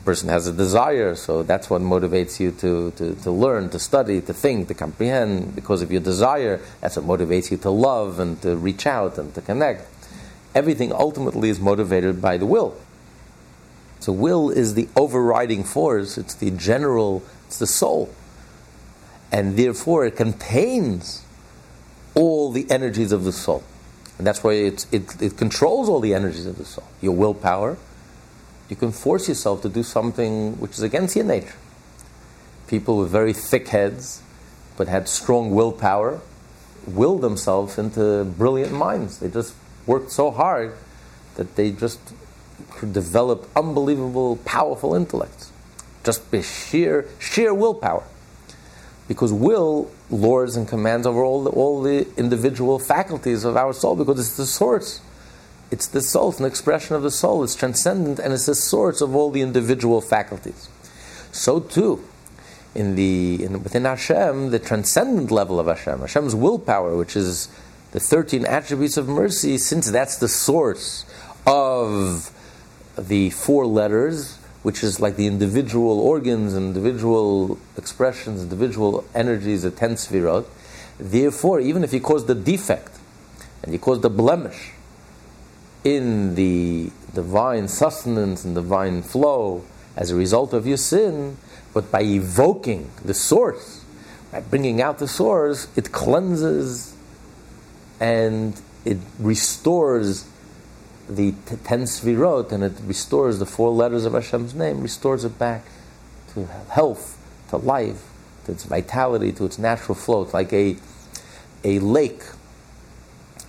[0.00, 3.78] A person has a desire, so that's what motivates you to, to, to learn, to
[3.78, 5.54] study, to think, to comprehend.
[5.54, 9.34] Because of your desire, that's what motivates you to love and to reach out and
[9.34, 9.86] to connect.
[10.54, 12.76] Everything ultimately is motivated by the will.
[14.00, 18.14] So, will is the overriding force, it's the general, it's the soul.
[19.30, 21.24] And therefore, it contains
[22.14, 23.62] all the energies of the soul.
[24.16, 26.84] And that's why it, it controls all the energies of the soul.
[27.00, 27.76] Your willpower,
[28.68, 31.54] you can force yourself to do something which is against your nature.
[32.66, 34.22] People with very thick heads,
[34.76, 36.20] but had strong willpower,
[36.86, 39.18] willed themselves into brilliant minds.
[39.18, 39.54] They just
[39.86, 40.74] worked so hard
[41.36, 42.00] that they just
[42.70, 45.52] could develop unbelievable, powerful intellects.
[46.04, 48.04] Just by sheer, sheer willpower.
[49.08, 53.96] Because will lords and commands over all the, all the individual faculties of our soul,
[53.96, 55.00] because it's the source.
[55.70, 59.00] It's the soul, it's an expression of the soul, it's transcendent, and it's the source
[59.00, 60.68] of all the individual faculties.
[61.32, 62.04] So too,
[62.74, 67.48] in the, in, within Hashem, the transcendent level of Hashem, Hashem's willpower, which is
[67.92, 71.04] the 13 attributes of mercy, since that's the source
[71.46, 72.30] of
[72.96, 74.37] the four letters,
[74.68, 80.44] which is like the individual organs, individual expressions, individual energies, the ten sfirot.
[80.98, 82.94] Therefore, even if you cause the defect
[83.62, 84.72] and you cause the blemish
[85.84, 89.64] in the divine sustenance and divine flow
[89.96, 91.38] as a result of your sin,
[91.72, 93.86] but by evoking the source,
[94.30, 96.94] by bringing out the source, it cleanses
[98.00, 100.27] and it restores
[101.08, 105.38] the t- ten sfirot and it restores the four letters of Hashem's name, restores it
[105.38, 105.64] back
[106.34, 107.18] to health,
[107.50, 108.04] to life,
[108.44, 110.22] to its vitality, to its natural flow.
[110.22, 110.76] It's like a,
[111.64, 112.22] a lake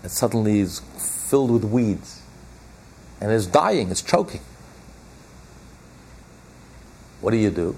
[0.01, 2.21] that suddenly is filled with weeds
[3.21, 4.41] and is dying, it's choking.
[7.21, 7.75] What do you do?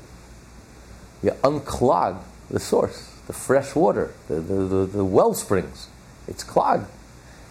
[1.23, 5.87] You unclog the source, the fresh water, the, the, the, the well springs.
[6.27, 6.87] It's clogged.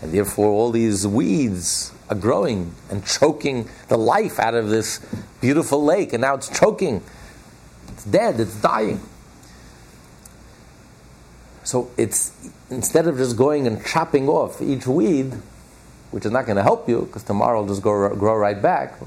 [0.03, 5.01] And therefore, all these weeds are growing and choking the life out of this
[5.41, 6.13] beautiful lake.
[6.13, 7.03] And now it's choking.
[7.89, 9.01] It's dead, it's dying.
[11.63, 12.33] So it's
[12.69, 15.33] instead of just going and chopping off each weed,
[16.11, 18.99] which is not going to help you because tomorrow it'll just grow, grow right back,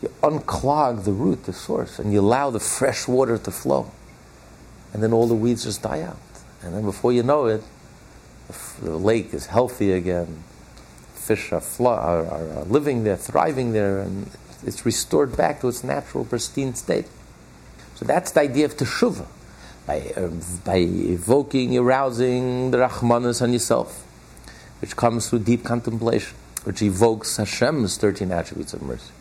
[0.00, 3.90] you unclog the root, the source, and you allow the fresh water to flow.
[4.92, 6.16] And then all the weeds just die out.
[6.62, 7.62] And then before you know it,
[8.82, 10.42] the, lake is healthy again.
[11.20, 14.30] Fish are, are, are, living there, thriving there, and
[14.64, 17.06] it's restored back to its natural, pristine state.
[17.94, 19.26] So that's the idea of teshuvah,
[19.86, 20.30] by, uh,
[20.64, 24.04] by evoking, arousing the rachmanis on yourself,
[24.80, 29.12] which comes through deep contemplation, which evokes Hashem's 13 attributes of mercy.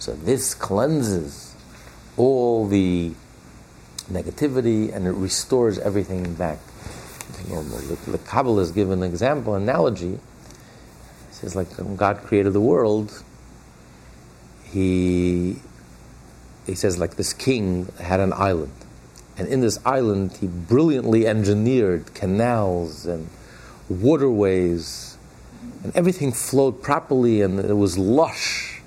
[0.00, 1.54] So this cleanses
[2.16, 3.12] all the
[4.10, 6.58] negativity and it restores everything back
[7.34, 7.78] to normal.
[7.78, 10.18] The, Kabbalah is given an example, analogy.
[11.40, 13.22] Says, like when God created the world,
[14.62, 15.56] he
[16.66, 18.74] he says like this king had an island,
[19.38, 23.30] and in this island he brilliantly engineered canals and
[23.88, 25.16] waterways,
[25.82, 28.82] and everything flowed properly, and it was lush,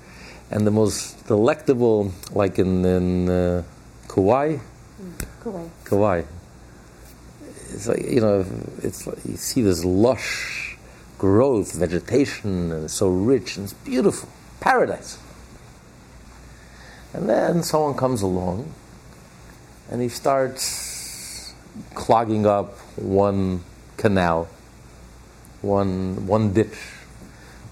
[0.48, 3.62] and the most delectable, like in in uh,
[4.06, 4.58] Kauai.
[5.42, 5.68] Kauai.
[5.84, 6.22] Kauai.
[7.72, 8.46] It's like you know,
[8.80, 10.73] it's like you see this lush
[11.24, 14.28] growth, vegetation, and so rich and it's beautiful,
[14.60, 15.18] paradise.
[17.14, 18.70] And then someone comes along
[19.90, 21.54] and he starts
[21.94, 23.64] clogging up one
[23.96, 24.48] canal,
[25.62, 26.76] one, one ditch.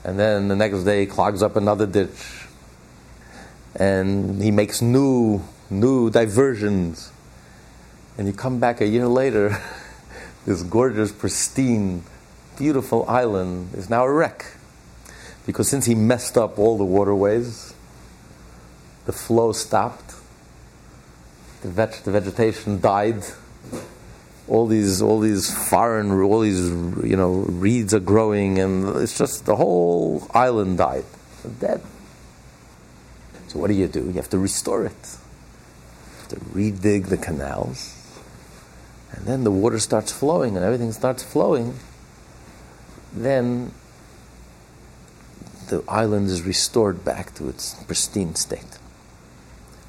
[0.03, 2.47] And then the next day clogs up another ditch.
[3.77, 7.13] And he makes new, new diversions.
[8.17, 9.61] And you come back a year later,
[10.47, 12.03] this gorgeous, pristine,
[12.63, 14.47] beautiful island is now a wreck.
[15.47, 17.75] Because since he messed up all the waterways,
[19.05, 20.15] the flow stopped,
[21.63, 23.25] the, veg- the vegetation died,
[24.47, 26.71] all these, all these foreign, all these,
[27.03, 31.05] you know, reeds are growing, and it's just the whole island died,
[31.59, 31.83] dead.
[33.49, 34.05] So what do you do?
[34.07, 35.03] You have to restore it.
[35.03, 37.97] You have to redig the canals,
[39.11, 41.75] and then the water starts flowing, and everything starts flowing.
[43.15, 43.73] Then
[45.69, 48.79] the island is restored back to its pristine state.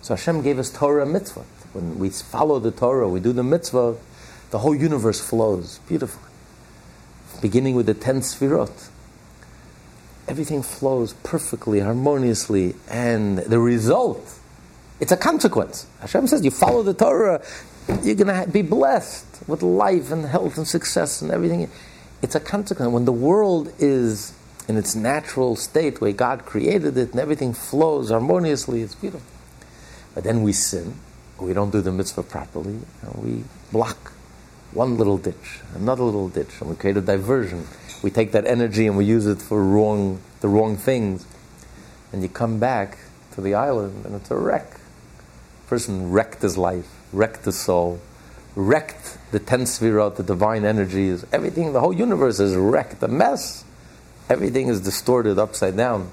[0.01, 1.45] So Hashem gave us Torah mitzvah.
[1.73, 3.95] When we follow the Torah, we do the mitzvah,
[4.51, 6.29] the whole universe flows beautifully.
[7.41, 8.89] Beginning with the ten sfirot.
[10.27, 14.39] Everything flows perfectly, harmoniously, and the result,
[15.01, 15.85] it's a consequence.
[15.99, 17.43] Hashem says, you follow the Torah,
[18.03, 21.69] you're going to be blessed with life and health and success and everything.
[22.23, 22.89] It's a consequence.
[22.89, 24.33] When the world is
[24.69, 29.27] in its natural state, where God created it, and everything flows harmoniously, it's beautiful.
[30.15, 30.95] But then we sin,
[31.37, 34.13] we don't do the mitzvah properly, and we block
[34.71, 37.67] one little ditch, another little ditch, and we create a diversion.
[38.01, 41.25] We take that energy and we use it for wrong, the wrong things.
[42.13, 42.99] And you come back
[43.33, 44.79] to the island and it's a wreck.
[45.67, 47.99] Person wrecked his life, wrecked his soul,
[48.55, 53.65] wrecked the ten sfirot, the divine energies, everything, the whole universe is wrecked, a mess.
[54.29, 56.09] Everything is distorted upside down.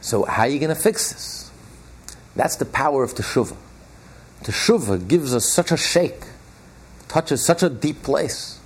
[0.00, 1.50] So how are you going to fix this?
[2.36, 3.56] That's the power of Teshuvah.
[4.44, 6.22] Teshuvah gives us such a shake,
[7.08, 8.60] touches such a deep place.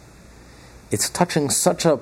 [0.91, 1.99] It's touching such a,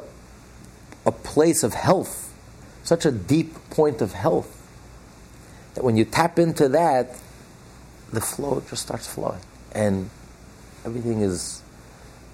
[1.07, 2.35] a place of health,
[2.83, 4.57] such a deep point of health,
[5.75, 7.17] that when you tap into that,
[8.13, 9.41] the flow just starts flowing.
[9.73, 10.11] And
[10.85, 11.63] everything is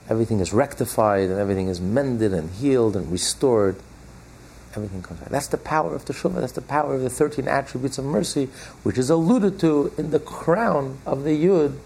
[0.09, 3.77] everything is rectified and everything is mended and healed and restored
[4.77, 5.31] everything comes back.
[5.31, 6.41] That's the power of Teshuvah.
[6.41, 8.47] That's the power of the 13 attributes of mercy,
[8.83, 11.79] which is alluded to in the crown of the Yud.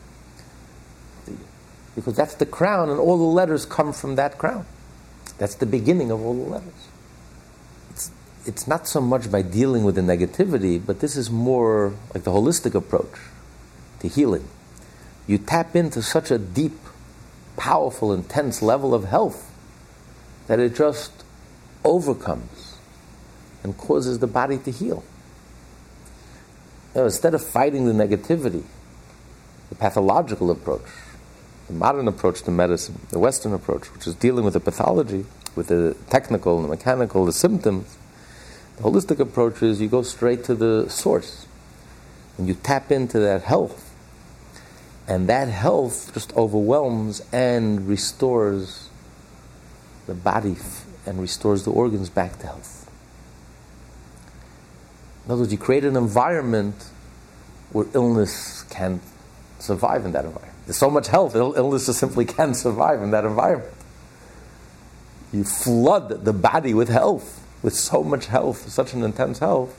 [1.95, 4.67] Because that's the crown, and all the letters come from that crown.
[5.39, 6.89] That's the beginning of all the letters.
[7.91, 8.11] It's,
[8.47, 12.31] it's not so much by dealing with the negativity, but this is more like the
[12.31, 13.19] holistic approach
[14.01, 14.47] to healing.
[15.31, 16.77] You tap into such a deep,
[17.57, 19.49] powerful, intense level of health
[20.49, 21.13] that it just
[21.85, 22.77] overcomes
[23.63, 25.05] and causes the body to heal.
[26.97, 28.65] You instead of fighting the negativity,
[29.69, 30.89] the pathological approach,
[31.69, 35.69] the modern approach to medicine, the Western approach, which is dealing with the pathology, with
[35.69, 37.97] the technical, the mechanical, the symptoms,
[38.79, 41.47] the holistic approach is you go straight to the source
[42.37, 43.90] and you tap into that health.
[45.11, 48.89] And that health just overwhelms and restores
[50.07, 50.55] the body
[51.05, 52.89] and restores the organs back to health.
[55.25, 56.77] In other words, you create an environment
[57.73, 59.01] where illness can
[59.59, 60.57] survive in that environment.
[60.67, 63.75] There's so much health, Ill- illnesses simply can't survive in that environment.
[65.33, 69.77] You flood the body with health, with so much health, such an intense health,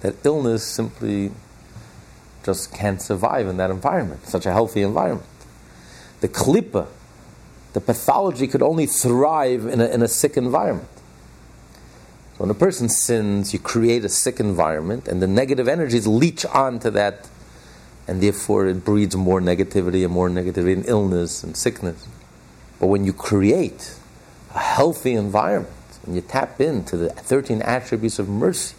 [0.00, 1.30] that illness simply
[2.44, 5.28] just can't survive in that environment, such a healthy environment.
[6.20, 6.86] The klipa,
[7.72, 10.88] the pathology could only thrive in a, in a sick environment.
[12.34, 16.44] So when a person sins, you create a sick environment, and the negative energies leach
[16.46, 17.28] onto that,
[18.06, 22.06] and therefore it breeds more negativity and more negativity and illness and sickness.
[22.78, 23.96] But when you create
[24.54, 25.72] a healthy environment
[26.04, 28.74] and you tap into the 13 attributes of mercy,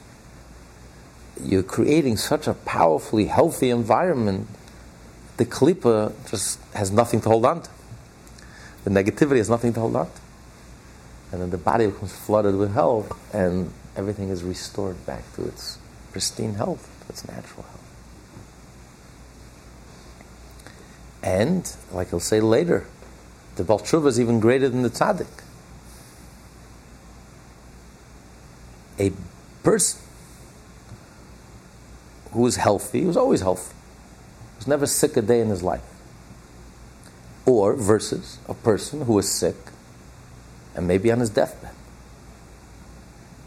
[1.41, 4.47] you're creating such a powerfully healthy environment,
[5.37, 7.69] the klipa just has nothing to hold on to.
[8.83, 10.21] The negativity has nothing to hold on to
[11.35, 15.77] and then the body becomes flooded with health, and everything is restored back to its
[16.13, 17.81] pristine health, its natural health.
[21.21, 22.85] And, like he'll say later,
[23.57, 25.27] the Baal Tshuva is even greater than the tzaddik.
[28.97, 29.11] A
[29.61, 29.99] person
[32.35, 33.73] who was healthy, he was always healthy,
[34.57, 35.81] was never sick a day in his life.
[37.45, 39.55] Or versus a person who was sick
[40.75, 41.71] and maybe on his deathbed.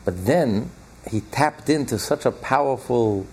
[0.05, 0.71] But then
[1.09, 3.27] he tapped into such a powerful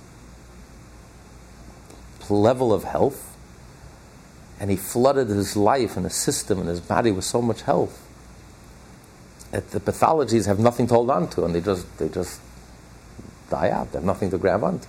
[2.30, 3.38] level of health,
[4.60, 8.01] and he flooded his life and his system and his body with so much health
[9.51, 12.41] that the pathologies have nothing to hold on to, and they just they just
[13.49, 13.91] die out.
[13.91, 14.88] They have nothing to grab onto,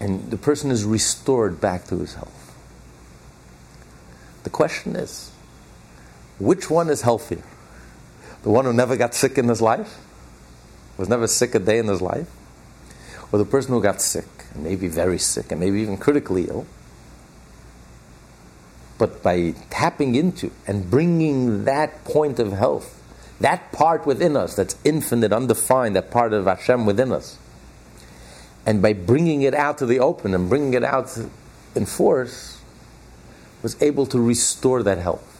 [0.00, 2.40] and the person is restored back to his health.
[4.44, 5.30] The question is
[6.38, 7.42] which one is healthier?
[8.42, 9.98] The one who never got sick in his life?
[10.98, 12.30] Was never sick a day in his life?
[13.32, 16.66] Or the person who got sick, and maybe very sick, and maybe even critically ill?
[18.98, 23.02] But by tapping into and bringing that point of health,
[23.40, 27.38] that part within us that's infinite, undefined, that part of Hashem within us,
[28.66, 31.16] and by bringing it out to the open and bringing it out
[31.74, 32.60] in force,
[33.62, 35.30] was able to restore that health.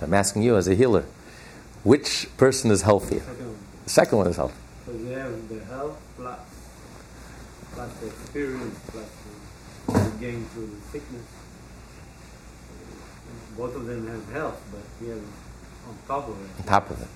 [0.00, 1.04] I'm asking you as a healer,
[1.84, 3.22] which person is healthier?
[3.84, 4.54] The second one is healthy.
[4.86, 6.38] So you have the health plus,
[7.72, 9.06] plus the experience plus
[9.86, 11.24] the gain through the sickness.
[13.56, 15.22] Both of them have health, but you have
[15.88, 16.60] on top of it.
[16.60, 17.08] On top of it.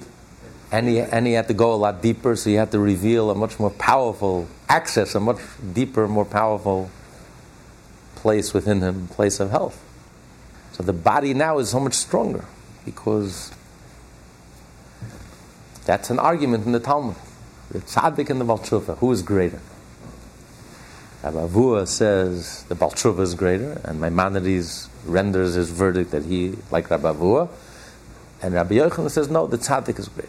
[0.70, 3.30] And he, and he had to go a lot deeper, so he had to reveal
[3.30, 5.38] a much more powerful access, a much
[5.74, 6.90] deeper, more powerful
[8.14, 9.82] place within him, place of health.
[10.72, 12.46] So the body now is so much stronger
[12.86, 13.52] because
[15.84, 17.16] that's an argument in the Talmud.
[17.70, 19.60] The tzaddik and the Baal Tshuva, who is greater?
[21.22, 26.56] Rabbi Abbahu says the Baal Tshuva is greater, and Maimonides renders his verdict that he,
[26.70, 27.48] like Rabbi Abbahu,
[28.42, 30.28] and Rabbi Yochanan says no, the tzaddik is greater.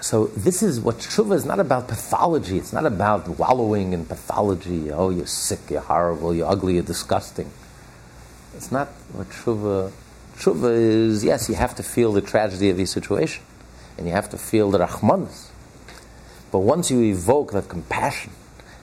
[0.00, 2.58] So this is what tshuva is not about pathology.
[2.58, 4.90] It's not about wallowing in pathology.
[4.90, 7.50] Oh, you're sick, you're horrible, you're ugly, you're disgusting.
[8.56, 9.92] It's not what tshuva
[10.36, 13.44] Tshuva is, yes, you have to feel the tragedy of the situation,
[13.96, 15.48] and you have to feel the rachmanis.
[16.50, 18.32] But once you evoke that compassion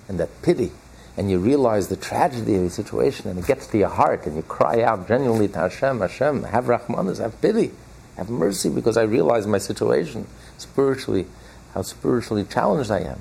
[0.08, 0.72] and that pity,
[1.20, 4.38] and you realize the tragedy of the situation, and it gets to your heart, and
[4.38, 7.72] you cry out genuinely to Hashem, Hashem, have rachmanis, have pity,
[8.16, 11.28] have mercy, because I realize my situation spiritually,
[11.74, 13.20] how spiritually challenged I am.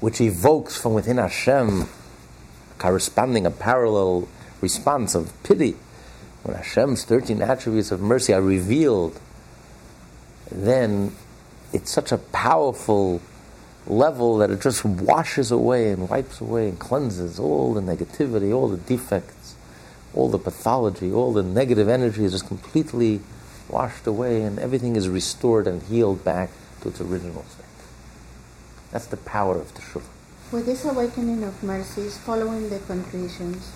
[0.00, 1.86] Which evokes from within Hashem
[2.78, 4.26] corresponding a parallel
[4.60, 5.76] response of pity
[6.42, 9.20] when Hashem's 13 attributes of mercy are revealed,
[10.50, 11.14] then
[11.72, 13.22] it's such a powerful
[13.86, 18.68] level that it just washes away and wipes away and cleanses all the negativity, all
[18.68, 19.54] the defects,
[20.14, 23.20] all the pathology, all the negative energy is just completely
[23.68, 27.64] washed away and everything is restored and healed back to its original state.
[28.90, 30.02] That's the power of Teshuvah.
[30.52, 33.72] With this awakening of mercies following the contritions,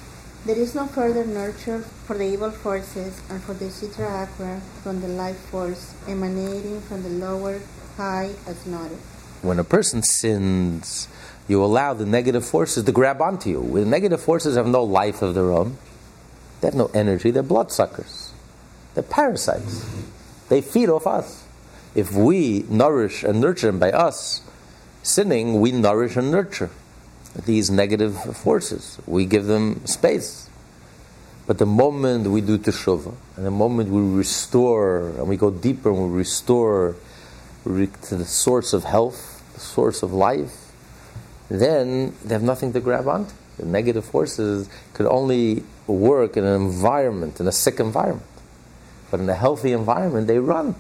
[0.47, 5.01] there is no further nurture for the evil forces and for the Sitra Achra from
[5.01, 7.61] the life force emanating from the lower
[7.97, 8.99] high as noted.
[9.43, 11.09] When a person sins,
[11.47, 13.71] you allow the negative forces to grab onto you.
[13.73, 15.79] The negative forces have no life of their own.
[16.61, 17.31] They have no energy.
[17.31, 18.33] They're bloodsuckers.
[18.95, 19.87] They're parasites.
[20.49, 21.45] They feed off us.
[21.95, 24.43] If we nourish and nurture them by us
[25.03, 26.71] sinning, we nourish and nurture
[27.45, 28.99] these negative forces.
[29.07, 30.49] We give them space.
[31.47, 35.91] But the moment we do teshuvah, and the moment we restore, and we go deeper
[35.91, 36.97] and we restore
[37.69, 40.73] to the source of health, the source of life,
[41.49, 43.33] then they have nothing to grab onto.
[43.59, 48.27] The negative forces could only work in an environment, in a sick environment.
[49.11, 50.75] But in a healthy environment, they run.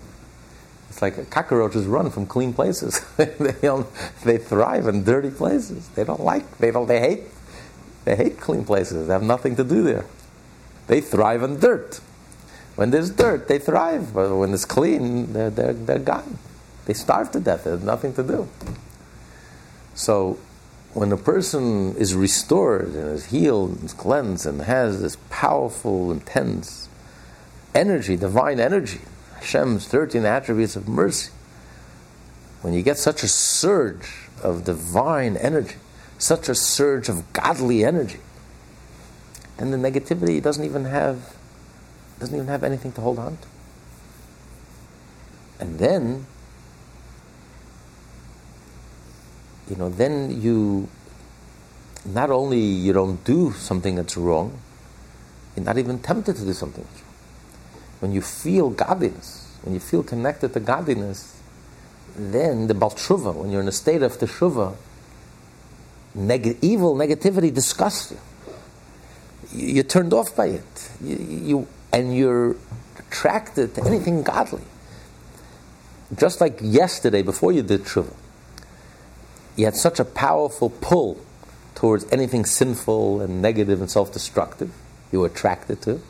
[0.90, 3.00] It's like cockroaches run from clean places.
[3.16, 3.26] they,
[4.24, 5.88] they thrive in dirty places.
[5.88, 7.22] They don't like, they don't, they hate,
[8.04, 9.06] they hate clean places.
[9.06, 10.04] They have nothing to do there.
[10.86, 12.00] They thrive in dirt.
[12.76, 14.14] When there's dirt, they thrive.
[14.14, 16.38] But when it's clean, they're, they're, they're gone.
[16.88, 17.64] They starve to death.
[17.64, 18.48] They have nothing to do.
[19.94, 20.38] So,
[20.94, 26.88] when a person is restored and is healed and cleansed and has this powerful, intense
[27.74, 29.02] energy, divine energy,
[29.36, 31.30] Hashem's 13 attributes of mercy,
[32.62, 34.08] when you get such a surge
[34.42, 35.76] of divine energy,
[36.16, 38.20] such a surge of godly energy,
[39.58, 41.36] then the negativity doesn't even have
[42.18, 43.48] doesn't even have anything to hold on to.
[45.60, 46.26] And then
[49.68, 50.88] you know, then you
[52.04, 54.58] not only you don't do something that's wrong,
[55.56, 57.14] you're not even tempted to do something that's wrong.
[58.00, 61.36] When you feel godliness, when you feel connected to godliness,
[62.16, 64.76] then the baal tshuva, when you're in a state of teshuva,
[66.14, 68.18] neg- evil, negativity disgusts you.
[69.52, 69.74] you.
[69.74, 70.90] You're turned off by it.
[71.02, 72.56] You, you, and you're
[72.98, 74.62] attracted to anything godly.
[76.16, 78.14] Just like yesterday, before you did teshuva,
[79.58, 81.20] you had such a powerful pull
[81.74, 84.72] towards anything sinful and negative and self destructive,
[85.12, 86.00] you were attracted to.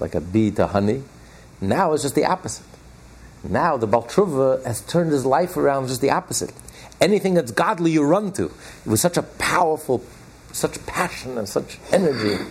[0.00, 1.02] Like a bee to honey.
[1.60, 2.64] Now it's just the opposite.
[3.42, 6.52] Now the Baal Tshuva has turned his life around just the opposite.
[7.00, 8.46] Anything that's godly you run to.
[8.46, 10.04] It was such a powerful,
[10.52, 12.42] such passion and such energy.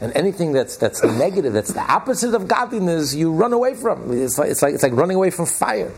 [0.00, 4.10] And anything that's, that's negative, that's the opposite of godliness, you run away from.
[4.12, 5.92] It's like, it's like, it's like running away from fire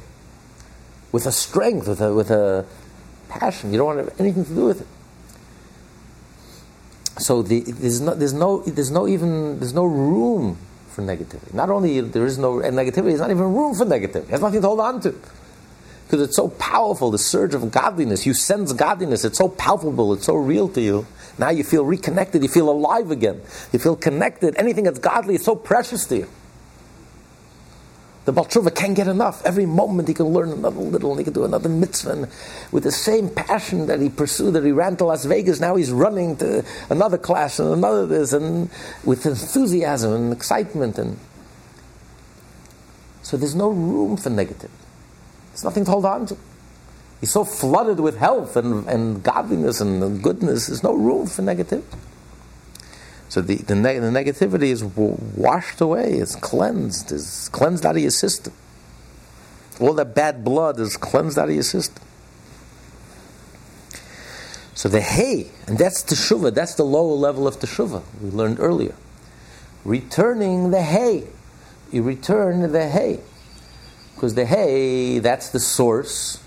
[1.12, 2.66] with a strength, with a, with a
[3.28, 3.72] passion.
[3.72, 4.86] You don't want to have anything to do with it.
[7.22, 10.56] So the, there's, no, there's, no, there's no even there's no room
[10.88, 11.52] for negativity.
[11.52, 14.28] Not only there is no and negativity, there's not even room for negativity.
[14.28, 15.14] There's nothing to hold on to.
[16.06, 18.26] Because it's so powerful, the surge of godliness.
[18.26, 19.24] You sense godliness.
[19.24, 20.12] It's so palpable.
[20.12, 21.06] It's so real to you.
[21.38, 22.42] Now you feel reconnected.
[22.42, 23.40] You feel alive again.
[23.72, 24.56] You feel connected.
[24.56, 26.28] Anything that's godly is so precious to you.
[28.26, 29.44] The Baal Tshuva can't get enough.
[29.46, 32.12] Every moment he can learn another little and he can do another mitzvah.
[32.12, 32.28] And
[32.70, 35.90] with the same passion that he pursued, that he ran to Las Vegas, now he's
[35.90, 38.68] running to another class and another this, and
[39.04, 40.98] with enthusiasm and excitement.
[40.98, 41.18] And
[43.22, 44.70] so there's no room for negative.
[45.52, 46.36] There's nothing to hold on to.
[47.20, 51.84] He's so flooded with health and, and godliness and goodness, there's no room for negativity.
[53.30, 58.02] So the, the, neg- the negativity is washed away, it's cleansed, is cleansed out of
[58.02, 58.52] your system.
[59.78, 62.02] All that bad blood is cleansed out of your system.
[64.74, 68.96] So the hay, and that's teshuva, that's the lower level of teshuva, we learned earlier.
[69.84, 71.28] Returning the hay.
[71.92, 73.20] You return the hay.
[74.14, 76.42] Because the hay, that's the source.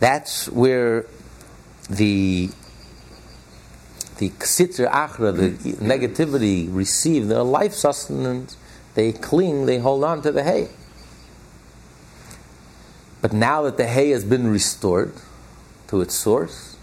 [0.00, 1.04] That's where
[1.90, 2.50] the
[4.18, 8.56] the Sitra Achra, the negativity receive their life sustenance,
[8.94, 10.68] they cling, they hold on to the hay.
[13.20, 15.12] But now that the hay has been restored
[15.88, 16.76] to its source,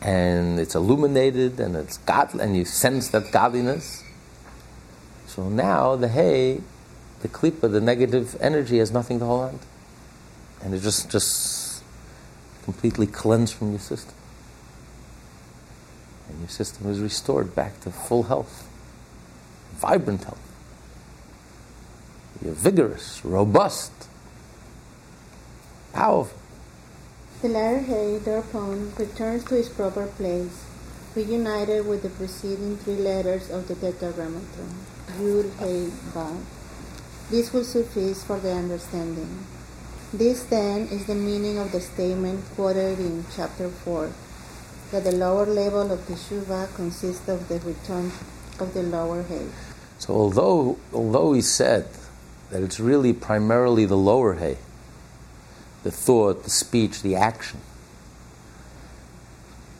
[0.00, 4.02] and it's illuminated, and it's God, and you sense that godliness,
[5.26, 6.60] so now the hay,
[7.20, 9.66] the klipa, the negative energy has nothing to hold on to,
[10.62, 11.82] and it just just
[12.62, 14.13] completely cleansed from your system
[16.44, 18.68] your system is restored back to full health,
[19.76, 20.52] vibrant health.
[22.44, 23.92] You're vigorous, robust,
[25.94, 26.38] powerful.
[27.40, 30.66] The letter He thereupon returns to its proper place,
[31.16, 34.68] reunited with the preceding three letters of the Tetragrammaton,
[35.16, 36.44] Yud, He, Vav.
[37.30, 39.46] This will suffice for the understanding.
[40.12, 44.12] This then is the meaning of the statement quoted in chapter 4
[44.90, 48.12] that the lower level of the teshuva consists of the return
[48.60, 49.46] of the lower hay.
[49.98, 51.88] So although although he said
[52.50, 54.58] that it's really primarily the lower hay,
[55.82, 57.60] the thought, the speech, the action,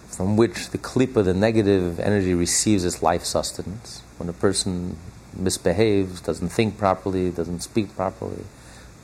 [0.09, 4.03] from which the klipa, the negative energy, receives its life sustenance.
[4.19, 4.97] When a person
[5.37, 8.45] misbehaves, doesn't think properly, doesn't speak properly,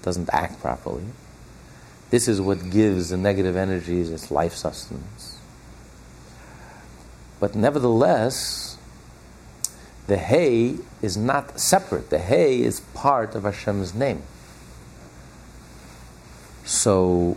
[0.03, 1.05] doesn't act properly,
[2.11, 5.30] this is what gives the negative energies its life sustenance.
[7.41, 8.76] But nevertheless,
[10.07, 12.11] the hay is not separate.
[12.11, 14.22] The hay is part of Hashem's name.
[16.64, 17.36] So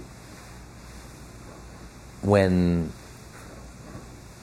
[2.22, 2.92] when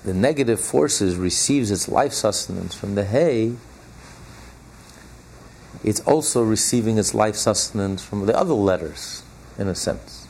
[0.04, 3.56] the negative forces receives its life sustenance from the hay,
[5.84, 9.22] it's also receiving its life sustenance from the other letters,
[9.58, 10.26] in a sense.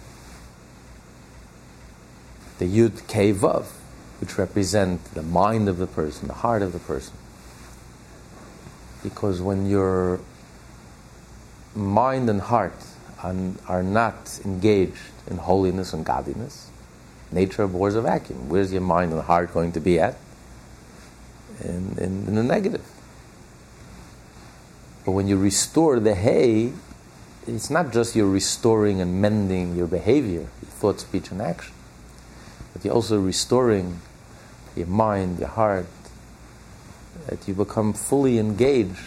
[2.58, 3.66] The Yud Kei Vav,
[4.20, 7.14] which represent the mind of the person, the heart of the person.
[9.02, 10.20] Because when your
[11.74, 12.74] mind and heart
[13.22, 14.98] are, not engaged
[15.30, 16.70] in holiness and godliness,
[17.32, 18.48] nature abhors a vacuum.
[18.48, 20.16] Where's your mind and heart going to be at?
[21.62, 22.86] In, in, in the negative.
[25.04, 26.72] But when you restore the hay,
[27.46, 31.74] it's not just you're restoring and mending your behavior, your thought, speech, and action,
[32.72, 34.00] but you're also restoring
[34.76, 35.86] your mind, your heart,
[37.26, 38.98] that you become fully engaged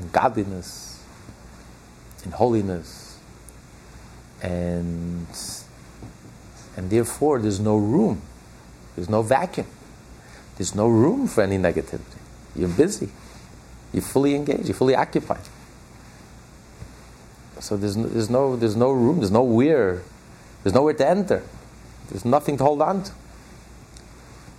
[0.00, 1.02] in godliness,
[2.24, 3.18] in holiness,
[4.42, 5.26] and
[6.76, 8.22] and therefore there's no room,
[8.94, 9.66] there's no vacuum,
[10.56, 12.18] there's no room for any negativity.
[12.54, 13.10] You're busy.
[13.92, 14.66] You're fully engaged.
[14.66, 15.40] You're fully occupied.
[17.60, 19.18] So there's no, there's no there's no room.
[19.18, 20.02] There's nowhere.
[20.62, 21.42] There's nowhere to enter.
[22.10, 23.12] There's nothing to hold on to.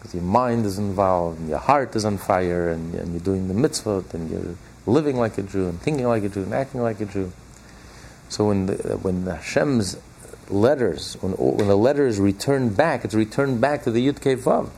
[0.08, 3.50] Because your mind is involved, and your heart is on fire, and, and you're doing
[3.50, 4.56] the mitzvot, and you're
[4.86, 7.34] living like a Jew, and thinking like a Jew, and acting like a Jew.
[8.30, 9.98] So when the, when the Hashem's
[10.50, 14.70] letters, when, when the letters return back, it's returned back to the Yud Kei Vav.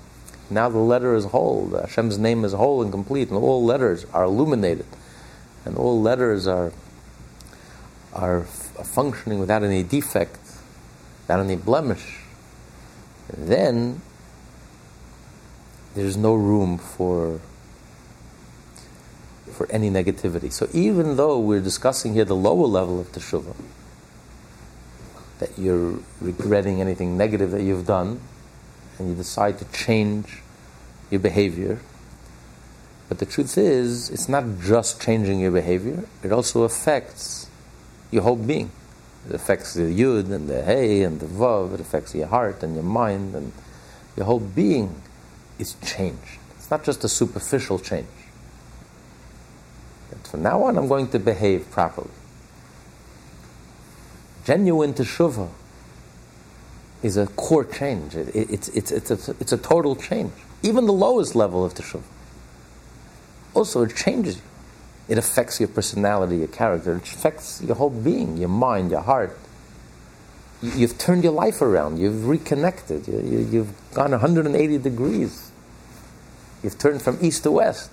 [0.49, 1.67] Now the letter is whole.
[1.67, 4.88] The Hashem's name is whole and complete, and all letters are illuminated,
[5.63, 6.71] and all letters are
[8.13, 10.39] are functioning without any defect,
[11.21, 12.17] without any blemish.
[13.32, 14.01] Then
[15.96, 17.40] there's no room for
[19.52, 20.52] for any negativity.
[20.52, 23.56] So even though we're discussing here the lower level of teshuvah,
[25.40, 28.22] that you're regretting anything negative that you've done,
[28.98, 30.42] and you decide to change
[31.10, 31.80] your behavior.
[33.10, 37.50] But the truth is, it's not just changing your behavior, it also affects
[38.12, 38.72] your whole being.
[39.28, 42.76] It affects the yud and the hey and the vav, it affects your heart and
[42.76, 43.52] your mind, and
[44.16, 45.02] your whole being
[45.60, 46.39] is changed.
[46.57, 48.07] It's not just a superficial change.
[50.10, 52.10] But from now on, I'm going to behave properly.
[54.45, 55.49] Genuine teshuvah
[57.03, 58.16] is a core change.
[58.16, 60.32] It, it, it's, it's, it's, a, it's a total change.
[60.64, 62.03] Even the lowest level of teshuvah.
[63.53, 64.41] Also, it changes you.
[65.07, 66.97] It affects your personality, your character.
[66.97, 69.38] It affects your whole being, your mind, your heart.
[70.62, 71.99] You, have turned your life around.
[71.99, 73.07] You've reconnected.
[73.07, 75.51] You, you, you've gone 180 degrees.
[76.64, 77.89] You've turned from east to west.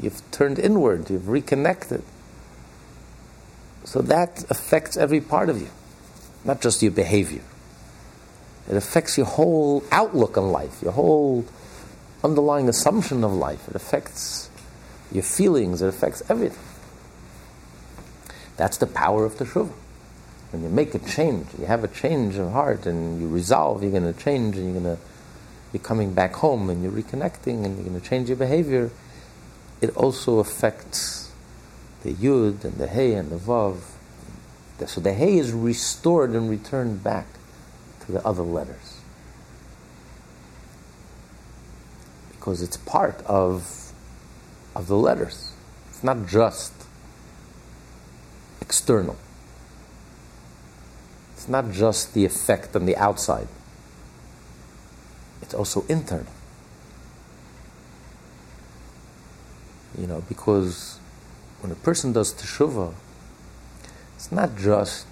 [0.00, 1.08] You've turned inward.
[1.08, 2.02] You've reconnected.
[3.84, 5.70] So that affects every part of you
[6.44, 7.42] not just your behavior.
[8.68, 11.44] It affects your whole outlook on life, your whole
[12.22, 13.68] underlying assumption of life.
[13.68, 14.50] It affects
[15.10, 16.64] your feelings, it affects everything.
[18.56, 19.72] That's the power of the teshuvah.
[20.50, 23.92] When you make a change, you have a change of heart, and you resolve, you're
[23.92, 25.02] going to change, and you're going to
[25.72, 28.90] you're coming back home, and you're reconnecting, and you're going to change your behavior.
[29.80, 31.30] It also affects
[32.02, 33.76] the yud and the hey and the vav
[34.86, 37.26] so the hay is restored and returned back
[38.06, 39.00] to the other letters.
[42.30, 43.92] Because it's part of,
[44.76, 45.52] of the letters.
[45.90, 46.72] It's not just
[48.60, 49.16] external.
[51.48, 53.48] It's not just the effect on the outside.
[55.40, 56.30] It's also internal.
[59.96, 60.98] You know, because
[61.60, 62.92] when a person does teshuvah,
[64.14, 65.06] it's not just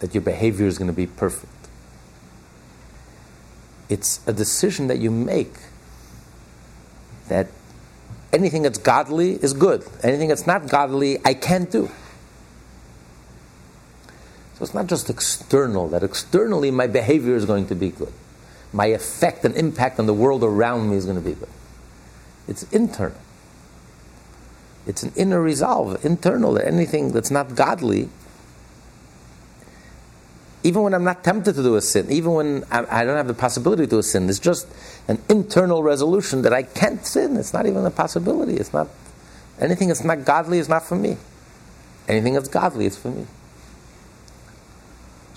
[0.00, 1.52] that your behavior is going to be perfect.
[3.90, 5.52] It's a decision that you make
[7.28, 7.48] that
[8.32, 9.84] anything that's godly is good.
[10.02, 11.90] Anything that's not godly, I can't do.
[14.58, 18.12] So it's not just external, that externally my behavior is going to be good.
[18.72, 21.48] My effect and impact on the world around me is going to be good.
[22.48, 23.20] It's internal.
[24.84, 28.08] It's an inner resolve, internal, that anything that's not godly,
[30.64, 33.28] even when I'm not tempted to do a sin, even when I, I, don't have
[33.28, 34.66] the possibility to do a sin, it's just
[35.06, 37.36] an internal resolution that I can't sin.
[37.36, 38.54] It's not even a possibility.
[38.54, 38.88] It's not
[39.60, 41.16] anything that's not godly is not for me.
[42.08, 43.26] Anything that's godly is for me.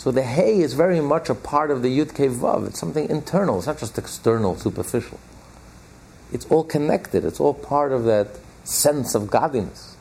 [0.01, 2.65] So the hay is very much a part of the Yud Kei Vav.
[2.65, 3.59] It's something internal.
[3.59, 5.19] It's not just external, superficial.
[6.33, 7.23] It's all connected.
[7.23, 8.29] It's all part of that
[8.63, 9.95] sense of godliness.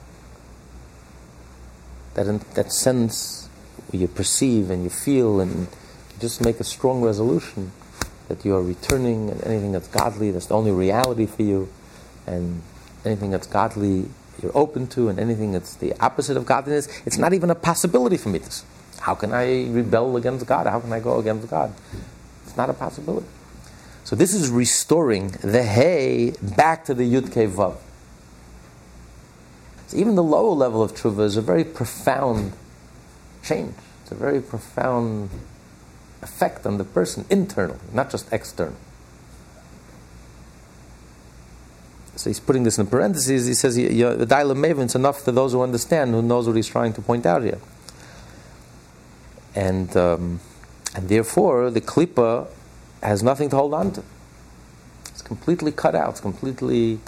[2.14, 3.50] That, in, that sense
[3.92, 5.66] you perceive and you feel and you
[6.18, 7.70] just make a strong resolution
[8.28, 11.68] that you are returning and anything that's godly, that's the only reality for you,
[12.26, 12.62] and
[13.04, 14.08] anything that's godly
[14.40, 18.16] you're open to and anything that's the opposite of godliness, it's not even a possibility
[18.16, 18.50] for me to.
[19.00, 20.66] How can I rebel against God?
[20.66, 21.74] How can I go against God?
[22.46, 23.26] It's not a possibility.
[24.04, 27.76] So this is restoring the hay back to the Yud Vav.
[29.88, 32.52] So even the lower level of tshuva is a very profound
[33.42, 33.74] change.
[34.02, 35.30] It's a very profound
[36.22, 38.76] effect on the person internally, not just external.
[42.16, 43.46] So he's putting this in parentheses.
[43.46, 46.92] He says, the maven is enough to those who understand, who knows what he's trying
[46.92, 47.58] to point out here.
[49.54, 50.40] And, um,
[50.94, 52.48] and therefore, the klipa
[53.02, 54.02] has nothing to hold on to.
[55.08, 56.10] It's completely cut out.
[56.10, 57.00] It's completely.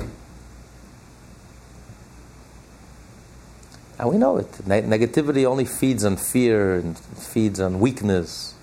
[3.99, 4.66] And we know it.
[4.66, 8.55] Ne- negativity only feeds on fear and feeds on weakness.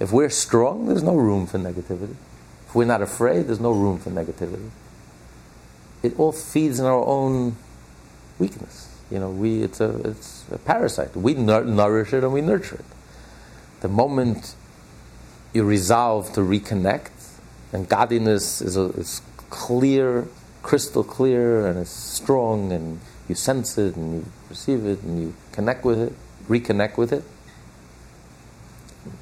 [0.00, 2.16] If we're strong, there's no room for negativity.
[2.66, 4.70] If we're not afraid, there's no room for negativity
[6.04, 7.56] it all feeds on our own
[8.38, 8.88] weakness.
[9.10, 11.16] You know, we, it's, a, it's a parasite.
[11.16, 12.84] We nourish it and we nurture it.
[13.84, 14.54] The moment
[15.52, 17.10] you resolve to reconnect,
[17.70, 19.20] and godliness is, a, is
[19.50, 20.26] clear,
[20.62, 25.34] crystal clear, and it's strong, and you sense it, and you perceive it, and you
[25.52, 26.14] connect with it,
[26.48, 27.24] reconnect with it,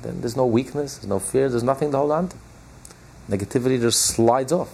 [0.02, 2.36] then there's no weakness, there's no fear, there's nothing to hold on to.
[3.28, 4.72] Negativity just slides off.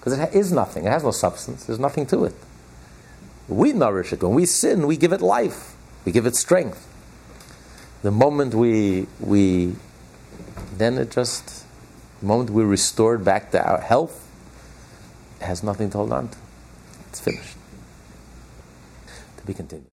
[0.00, 2.34] Because it is nothing, it has no substance, there's nothing to it.
[3.46, 4.24] We nourish it.
[4.24, 6.90] When we sin, we give it life, we give it strength.
[8.04, 9.76] The moment we, we
[10.76, 11.64] then it just,
[12.20, 14.30] the moment we're restored back to our health,
[15.40, 16.36] has nothing to hold on to.
[17.08, 17.56] It's finished.
[19.38, 19.88] To be continued.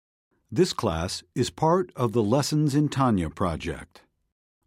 [0.52, 4.02] This class is part of the Lessons in Tanya project.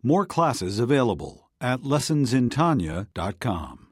[0.03, 3.84] More classes available at lessonsintanya.com.